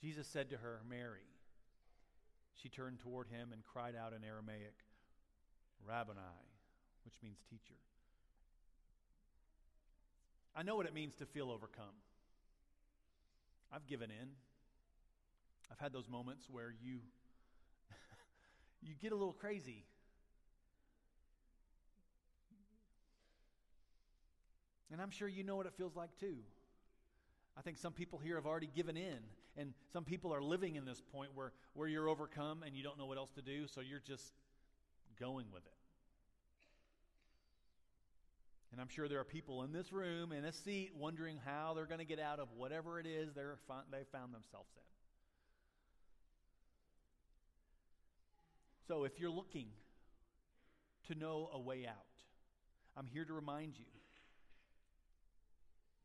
Jesus 0.00 0.26
said 0.26 0.50
to 0.50 0.56
her, 0.56 0.80
Mary. 0.88 1.20
She 2.62 2.68
turned 2.68 2.98
toward 2.98 3.28
him 3.28 3.50
and 3.52 3.62
cried 3.64 3.94
out 3.94 4.12
in 4.12 4.24
Aramaic, 4.24 4.74
Rabboni, 5.86 6.20
which 7.04 7.14
means 7.22 7.38
teacher. 7.48 7.76
I 10.54 10.62
know 10.62 10.76
what 10.76 10.86
it 10.86 10.94
means 10.94 11.14
to 11.16 11.26
feel 11.26 11.50
overcome. 11.50 11.96
I've 13.72 13.86
given 13.86 14.10
in. 14.10 14.28
I've 15.70 15.78
had 15.78 15.92
those 15.92 16.08
moments 16.08 16.48
where 16.50 16.74
you 16.82 16.98
you 18.82 18.94
get 19.00 19.12
a 19.12 19.16
little 19.16 19.32
crazy. 19.32 19.84
And 24.92 25.00
I'm 25.00 25.10
sure 25.10 25.28
you 25.28 25.44
know 25.44 25.56
what 25.56 25.66
it 25.66 25.74
feels 25.76 25.94
like 25.94 26.10
too. 26.18 26.36
I 27.56 27.62
think 27.62 27.76
some 27.76 27.92
people 27.92 28.18
here 28.18 28.36
have 28.36 28.46
already 28.46 28.70
given 28.74 28.96
in, 28.96 29.18
and 29.56 29.74
some 29.92 30.04
people 30.04 30.32
are 30.32 30.42
living 30.42 30.76
in 30.76 30.84
this 30.84 31.00
point 31.12 31.30
where, 31.34 31.52
where 31.74 31.88
you're 31.88 32.08
overcome 32.08 32.62
and 32.64 32.76
you 32.76 32.82
don't 32.82 32.98
know 32.98 33.06
what 33.06 33.18
else 33.18 33.30
to 33.32 33.42
do, 33.42 33.66
so 33.66 33.80
you're 33.80 34.02
just 34.04 34.32
going 35.18 35.46
with 35.52 35.64
it. 35.66 35.72
And 38.72 38.80
I'm 38.80 38.88
sure 38.88 39.08
there 39.08 39.18
are 39.18 39.24
people 39.24 39.62
in 39.64 39.72
this 39.72 39.92
room, 39.92 40.32
in 40.32 40.44
a 40.44 40.52
seat, 40.52 40.92
wondering 40.96 41.38
how 41.44 41.74
they're 41.74 41.86
going 41.86 41.98
to 41.98 42.04
get 42.04 42.20
out 42.20 42.38
of 42.38 42.48
whatever 42.56 43.00
it 43.00 43.06
is 43.06 43.34
they're, 43.34 43.58
they 43.90 44.04
found 44.12 44.32
themselves 44.32 44.70
in. 44.76 44.82
So 48.90 49.04
if 49.04 49.20
you're 49.20 49.30
looking 49.30 49.68
to 51.06 51.14
know 51.14 51.48
a 51.54 51.60
way 51.60 51.86
out, 51.86 51.94
I'm 52.96 53.06
here 53.06 53.24
to 53.24 53.32
remind 53.32 53.78
you 53.78 53.84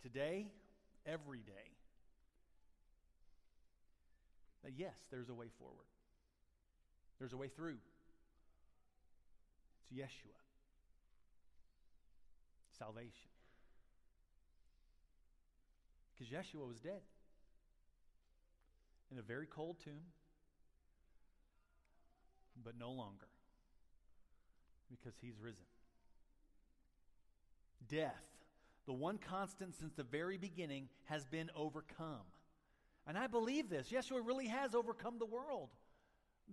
today, 0.03 0.51
every 1.03 1.39
day, 1.39 1.71
that 4.63 4.73
yes, 4.77 4.93
there's 5.09 5.29
a 5.29 5.33
way 5.33 5.47
forward. 5.57 5.87
There's 7.17 7.33
a 7.33 7.37
way 7.37 7.47
through. 7.47 7.77
It's 9.81 9.99
Yeshua. 9.99 10.37
Salvation. 12.77 13.31
Because 16.13 16.31
Yeshua 16.31 16.67
was 16.67 16.77
dead 16.77 17.01
in 19.11 19.17
a 19.17 19.23
very 19.23 19.47
cold 19.47 19.77
tomb 19.83 20.03
but 22.63 22.73
no 22.79 22.91
longer 22.91 23.27
because 24.89 25.13
he's 25.21 25.39
risen. 25.39 25.65
Death, 27.89 28.23
the 28.85 28.93
one 28.93 29.17
constant 29.17 29.75
since 29.75 29.93
the 29.93 30.03
very 30.03 30.37
beginning, 30.37 30.89
has 31.05 31.25
been 31.25 31.49
overcome. 31.55 32.25
And 33.07 33.17
I 33.17 33.27
believe 33.27 33.69
this. 33.69 33.89
Yeshua 33.89 34.25
really 34.25 34.47
has 34.47 34.73
overcome 34.73 35.19
the 35.19 35.25
world. 35.25 35.69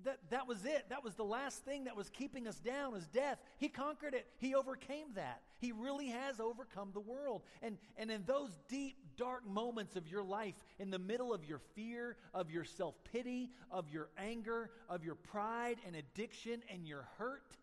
That, 0.04 0.18
that 0.30 0.48
was 0.48 0.64
it. 0.64 0.86
That 0.88 1.04
was 1.04 1.14
the 1.14 1.24
last 1.24 1.64
thing 1.64 1.84
that 1.84 1.96
was 1.96 2.08
keeping 2.08 2.46
us 2.48 2.58
down 2.58 2.94
is 2.94 3.06
death. 3.08 3.38
He 3.58 3.68
conquered 3.68 4.14
it. 4.14 4.26
He 4.38 4.54
overcame 4.54 5.08
that. 5.14 5.42
He 5.58 5.72
really 5.72 6.08
has 6.08 6.40
overcome 6.40 6.90
the 6.92 7.00
world. 7.00 7.42
And, 7.60 7.76
and 7.96 8.10
in 8.10 8.24
those 8.26 8.50
deep, 8.68 8.96
dark 9.16 9.46
moments 9.46 9.96
of 9.96 10.08
your 10.08 10.22
life, 10.22 10.54
in 10.78 10.90
the 10.90 10.98
middle 10.98 11.32
of 11.32 11.44
your 11.44 11.60
fear, 11.74 12.16
of 12.34 12.50
your 12.50 12.64
self 12.64 12.94
pity, 13.12 13.50
of 13.70 13.88
your 13.90 14.08
anger, 14.18 14.70
of 14.88 15.04
your 15.04 15.14
pride 15.14 15.76
and 15.86 15.96
addiction 15.96 16.62
and 16.72 16.86
your 16.86 17.06
hurt, 17.18 17.56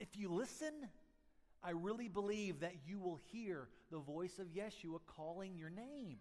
if 0.00 0.16
you 0.16 0.28
listen, 0.28 0.72
I 1.62 1.70
really 1.70 2.08
believe 2.08 2.60
that 2.60 2.74
you 2.86 2.98
will 2.98 3.20
hear 3.30 3.68
the 3.92 3.98
voice 3.98 4.38
of 4.40 4.48
Yeshua 4.48 4.98
calling 5.06 5.56
your 5.56 5.70
name. 5.70 6.18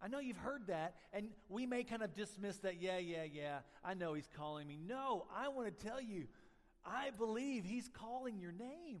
I 0.00 0.08
know 0.08 0.20
you've 0.20 0.36
heard 0.36 0.68
that, 0.68 0.94
and 1.12 1.30
we 1.48 1.66
may 1.66 1.82
kind 1.82 2.02
of 2.02 2.14
dismiss 2.14 2.58
that, 2.58 2.80
yeah, 2.80 2.98
yeah, 2.98 3.24
yeah, 3.24 3.58
I 3.82 3.94
know 3.94 4.14
he's 4.14 4.28
calling 4.36 4.68
me. 4.68 4.78
No, 4.86 5.26
I 5.34 5.48
want 5.48 5.66
to 5.76 5.84
tell 5.84 6.00
you, 6.00 6.26
I 6.84 7.10
believe 7.16 7.64
he's 7.64 7.88
calling 7.88 8.38
your 8.38 8.52
name. 8.52 9.00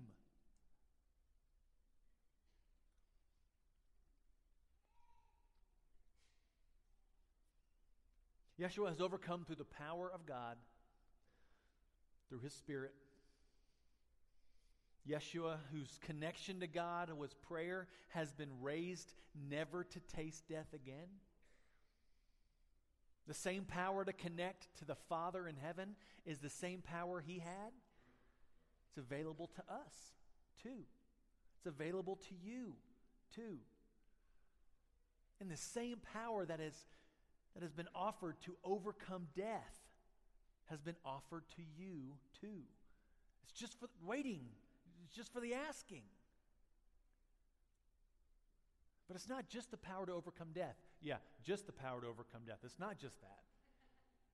Yeshua 8.60 8.88
has 8.88 9.00
overcome 9.00 9.44
through 9.44 9.56
the 9.56 9.64
power 9.64 10.10
of 10.12 10.26
God, 10.26 10.56
through 12.28 12.40
his 12.40 12.54
Spirit. 12.54 12.94
Yeshua, 15.08 15.56
whose 15.72 15.98
connection 16.02 16.60
to 16.60 16.66
God 16.66 17.10
was 17.16 17.34
prayer, 17.34 17.86
has 18.08 18.32
been 18.32 18.50
raised 18.60 19.12
never 19.48 19.84
to 19.84 20.00
taste 20.00 20.48
death 20.48 20.72
again. 20.74 21.08
The 23.28 23.34
same 23.34 23.64
power 23.64 24.04
to 24.04 24.12
connect 24.12 24.68
to 24.78 24.84
the 24.84 24.94
Father 25.08 25.46
in 25.46 25.56
heaven 25.56 25.96
is 26.24 26.38
the 26.38 26.50
same 26.50 26.80
power 26.80 27.20
he 27.20 27.38
had. 27.38 27.72
It's 28.88 28.98
available 28.98 29.50
to 29.56 29.62
us, 29.72 29.94
too. 30.62 30.84
It's 31.58 31.66
available 31.66 32.16
to 32.28 32.34
you, 32.42 32.74
too. 33.34 33.58
And 35.40 35.50
the 35.50 35.56
same 35.56 35.98
power 36.12 36.46
that, 36.46 36.60
is, 36.60 36.86
that 37.56 37.64
has 37.64 37.72
been 37.72 37.88
offered 37.94 38.36
to 38.42 38.56
overcome 38.62 39.26
death 39.34 39.80
has 40.66 40.80
been 40.80 40.96
offered 41.04 41.44
to 41.56 41.62
you, 41.76 42.12
too. 42.40 42.62
It's 43.44 43.58
just 43.58 43.80
for 43.80 43.88
waiting 44.04 44.42
it's 45.06 45.14
just 45.14 45.32
for 45.32 45.40
the 45.40 45.54
asking. 45.54 46.02
But 49.06 49.14
it's 49.14 49.28
not 49.28 49.48
just 49.48 49.70
the 49.70 49.76
power 49.76 50.04
to 50.06 50.12
overcome 50.12 50.48
death. 50.52 50.76
Yeah, 51.00 51.16
just 51.44 51.66
the 51.66 51.72
power 51.72 52.00
to 52.00 52.08
overcome 52.08 52.42
death. 52.44 52.58
It's 52.64 52.80
not 52.80 52.98
just 52.98 53.20
that. 53.20 53.44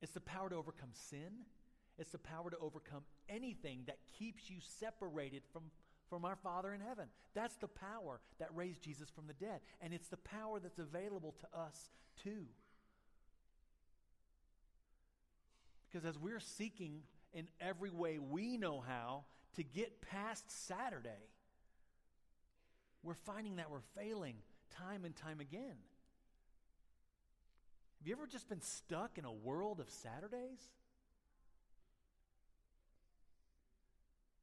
It's 0.00 0.12
the 0.12 0.20
power 0.20 0.48
to 0.48 0.56
overcome 0.56 0.88
sin. 0.92 1.44
It's 1.98 2.12
the 2.12 2.18
power 2.18 2.50
to 2.50 2.56
overcome 2.56 3.02
anything 3.28 3.80
that 3.86 3.98
keeps 4.18 4.48
you 4.48 4.56
separated 4.60 5.42
from, 5.52 5.64
from 6.08 6.24
our 6.24 6.36
Father 6.36 6.72
in 6.72 6.80
heaven. 6.80 7.08
That's 7.34 7.56
the 7.56 7.68
power 7.68 8.20
that 8.38 8.48
raised 8.54 8.82
Jesus 8.82 9.10
from 9.10 9.26
the 9.26 9.34
dead. 9.34 9.60
And 9.82 9.92
it's 9.92 10.08
the 10.08 10.16
power 10.16 10.58
that's 10.58 10.78
available 10.78 11.34
to 11.40 11.58
us 11.58 11.90
too. 12.24 12.46
Because 15.92 16.06
as 16.06 16.18
we're 16.18 16.40
seeking 16.40 17.02
in 17.34 17.48
every 17.60 17.90
way 17.90 18.18
we 18.18 18.56
know 18.56 18.80
how 18.80 19.24
to 19.56 19.62
get 19.62 20.00
past 20.00 20.50
Saturday, 20.66 21.28
we're 23.02 23.14
finding 23.14 23.56
that 23.56 23.70
we're 23.70 23.80
failing 23.96 24.36
time 24.70 25.04
and 25.04 25.14
time 25.14 25.40
again. 25.40 25.76
Have 27.98 28.06
you 28.08 28.14
ever 28.14 28.26
just 28.26 28.48
been 28.48 28.62
stuck 28.62 29.18
in 29.18 29.24
a 29.24 29.32
world 29.32 29.80
of 29.80 29.90
Saturdays? 29.90 30.70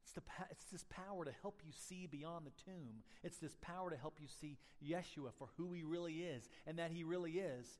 It's, 0.03 0.13
the, 0.13 0.21
it's 0.49 0.65
this 0.65 0.85
power 0.89 1.25
to 1.25 1.31
help 1.41 1.61
you 1.65 1.71
see 1.71 2.07
beyond 2.07 2.45
the 2.45 2.63
tomb. 2.63 3.03
It's 3.23 3.37
this 3.37 3.57
power 3.61 3.89
to 3.89 3.97
help 3.97 4.19
you 4.21 4.27
see 4.41 4.57
Yeshua 4.83 5.31
for 5.37 5.49
who 5.57 5.73
he 5.73 5.83
really 5.83 6.21
is 6.21 6.47
and 6.65 6.79
that 6.79 6.91
he 6.91 7.03
really 7.03 7.33
is 7.33 7.79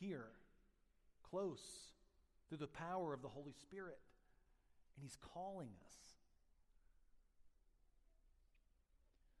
here, 0.00 0.26
close, 1.30 1.60
through 2.52 2.58
the 2.58 2.66
power 2.66 3.14
of 3.14 3.22
the 3.22 3.28
Holy 3.28 3.54
Spirit. 3.62 3.98
And 4.94 5.02
he's 5.02 5.16
calling 5.32 5.70
us. 5.86 5.94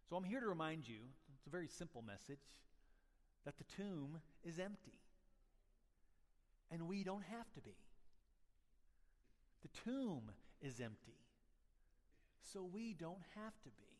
So 0.08 0.16
I'm 0.16 0.24
here 0.24 0.40
to 0.40 0.46
remind 0.46 0.88
you 0.88 0.96
it's 1.36 1.46
a 1.46 1.50
very 1.50 1.68
simple 1.68 2.00
message 2.00 2.56
that 3.44 3.58
the 3.58 3.64
tomb 3.64 4.16
is 4.42 4.58
empty. 4.58 4.98
And 6.70 6.88
we 6.88 7.04
don't 7.04 7.24
have 7.24 7.52
to 7.52 7.60
be. 7.60 7.76
The 9.60 9.68
tomb 9.84 10.30
is 10.62 10.80
empty. 10.80 11.18
So 12.50 12.66
we 12.72 12.94
don't 12.94 13.20
have 13.36 13.52
to 13.64 13.68
be. 13.68 13.92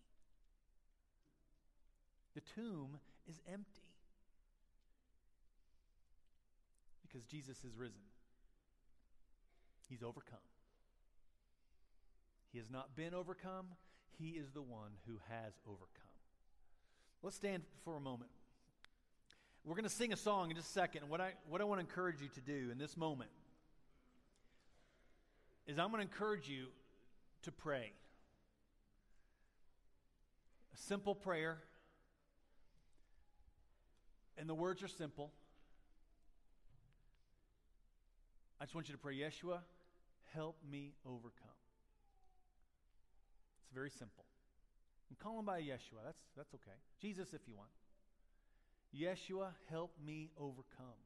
The 2.34 2.40
tomb 2.56 2.98
is 3.28 3.42
empty. 3.46 3.82
Because 7.02 7.26
Jesus 7.26 7.58
is 7.58 7.76
risen. 7.76 8.00
He's 9.92 10.02
overcome. 10.02 10.38
He 12.50 12.56
has 12.56 12.70
not 12.70 12.96
been 12.96 13.12
overcome. 13.12 13.66
He 14.18 14.30
is 14.30 14.50
the 14.52 14.62
one 14.62 14.92
who 15.06 15.18
has 15.28 15.52
overcome. 15.66 15.86
Let's 17.22 17.36
stand 17.36 17.62
for 17.84 17.96
a 17.96 18.00
moment. 18.00 18.30
We're 19.66 19.74
going 19.74 19.84
to 19.84 19.90
sing 19.90 20.14
a 20.14 20.16
song 20.16 20.48
in 20.48 20.56
just 20.56 20.70
a 20.70 20.72
second. 20.72 21.02
And 21.02 21.10
what 21.10 21.20
I, 21.20 21.32
what 21.46 21.60
I 21.60 21.64
want 21.64 21.78
to 21.78 21.86
encourage 21.86 22.22
you 22.22 22.28
to 22.28 22.40
do 22.40 22.70
in 22.72 22.78
this 22.78 22.96
moment 22.96 23.28
is 25.66 25.78
I'm 25.78 25.90
going 25.90 26.02
to 26.02 26.10
encourage 26.10 26.48
you 26.48 26.68
to 27.42 27.52
pray. 27.52 27.92
A 30.72 30.76
simple 30.78 31.14
prayer. 31.14 31.58
And 34.38 34.48
the 34.48 34.54
words 34.54 34.82
are 34.82 34.88
simple. 34.88 35.32
I 38.58 38.64
just 38.64 38.74
want 38.74 38.88
you 38.88 38.94
to 38.94 38.98
pray, 38.98 39.16
Yeshua, 39.16 39.58
help 40.34 40.56
me 40.70 40.94
overcome. 41.06 41.58
It's 43.64 43.74
very 43.74 43.90
simple. 43.90 44.24
And 45.08 45.18
call 45.18 45.38
him 45.38 45.44
by 45.44 45.60
Yeshua. 45.60 46.04
That's, 46.04 46.22
that's 46.36 46.54
okay. 46.54 46.76
Jesus, 47.00 47.34
if 47.34 47.42
you 47.46 47.54
want. 47.56 47.70
Yeshua, 48.94 49.48
help 49.70 49.92
me 50.04 50.30
overcome. 50.38 51.00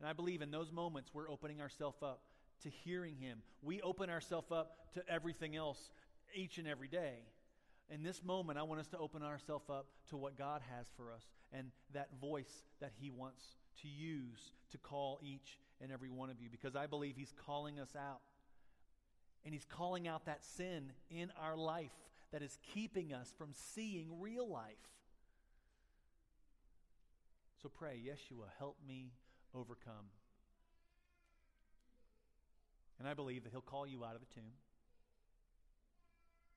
And 0.00 0.08
I 0.08 0.12
believe 0.12 0.42
in 0.42 0.50
those 0.50 0.72
moments 0.72 1.10
we're 1.12 1.30
opening 1.30 1.60
ourselves 1.60 2.02
up 2.02 2.20
to 2.62 2.70
hearing 2.70 3.16
him. 3.16 3.38
We 3.62 3.80
open 3.82 4.10
ourselves 4.10 4.50
up 4.50 4.76
to 4.94 5.02
everything 5.08 5.56
else 5.56 5.90
each 6.34 6.58
and 6.58 6.66
every 6.66 6.88
day. 6.88 7.18
In 7.90 8.02
this 8.02 8.22
moment, 8.22 8.58
I 8.58 8.62
want 8.62 8.80
us 8.80 8.88
to 8.88 8.98
open 8.98 9.22
ourselves 9.22 9.68
up 9.68 9.86
to 10.10 10.16
what 10.16 10.38
God 10.38 10.62
has 10.74 10.86
for 10.96 11.12
us 11.12 11.22
and 11.52 11.68
that 11.92 12.08
voice 12.20 12.62
that 12.80 12.92
he 13.00 13.10
wants 13.10 13.44
to 13.82 13.88
use 13.88 14.52
to 14.70 14.78
call 14.78 15.20
each 15.22 15.58
and 15.80 15.92
every 15.92 16.08
one 16.08 16.30
of 16.30 16.40
you 16.40 16.48
because 16.50 16.74
I 16.74 16.86
believe 16.86 17.16
he's 17.16 17.34
calling 17.46 17.78
us 17.78 17.94
out. 17.96 18.20
And 19.44 19.52
He's 19.52 19.64
calling 19.64 20.06
out 20.06 20.26
that 20.26 20.44
sin 20.44 20.92
in 21.10 21.32
our 21.40 21.56
life 21.56 21.90
that 22.32 22.42
is 22.42 22.58
keeping 22.74 23.12
us 23.12 23.32
from 23.36 23.50
seeing 23.52 24.20
real 24.20 24.48
life. 24.48 24.76
So 27.62 27.68
pray, 27.68 28.00
Yeshua, 28.04 28.46
help 28.58 28.76
me 28.86 29.12
overcome. 29.54 30.10
And 32.98 33.08
I 33.08 33.14
believe 33.14 33.44
that 33.44 33.50
He'll 33.50 33.60
call 33.60 33.86
you 33.86 34.04
out 34.04 34.14
of 34.14 34.20
the 34.20 34.34
tomb 34.34 34.52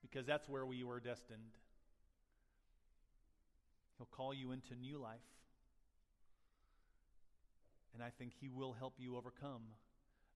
because 0.00 0.26
that's 0.26 0.48
where 0.48 0.64
we 0.64 0.84
were 0.84 1.00
destined. 1.00 1.40
He'll 3.98 4.06
call 4.06 4.32
you 4.32 4.52
into 4.52 4.74
new 4.74 4.98
life. 4.98 5.18
And 7.94 8.02
I 8.02 8.10
think 8.18 8.32
He 8.40 8.48
will 8.48 8.74
help 8.78 8.94
you 8.98 9.16
overcome 9.16 9.62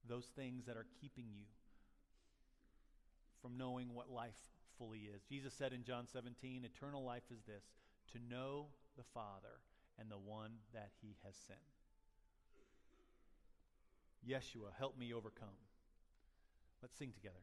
those 0.08 0.26
things 0.34 0.64
that 0.66 0.76
are 0.76 0.86
keeping 1.00 1.26
you 1.30 1.44
from 3.40 3.56
knowing 3.56 3.94
what 3.94 4.10
life 4.10 4.36
fully 4.78 5.08
is. 5.14 5.22
Jesus 5.28 5.54
said 5.54 5.72
in 5.72 5.84
John 5.84 6.06
17, 6.06 6.64
Eternal 6.64 7.04
life 7.04 7.24
is 7.30 7.42
this 7.46 7.64
to 8.12 8.18
know 8.32 8.66
the 8.96 9.04
Father 9.14 9.60
and 9.98 10.10
the 10.10 10.18
one 10.18 10.52
that 10.72 10.90
he 11.00 11.16
has 11.24 11.34
sent. 11.46 11.58
Yeshua, 14.26 14.72
help 14.78 14.98
me 14.98 15.12
overcome. 15.12 15.48
Let's 16.82 16.96
sing 16.96 17.12
together. 17.12 17.40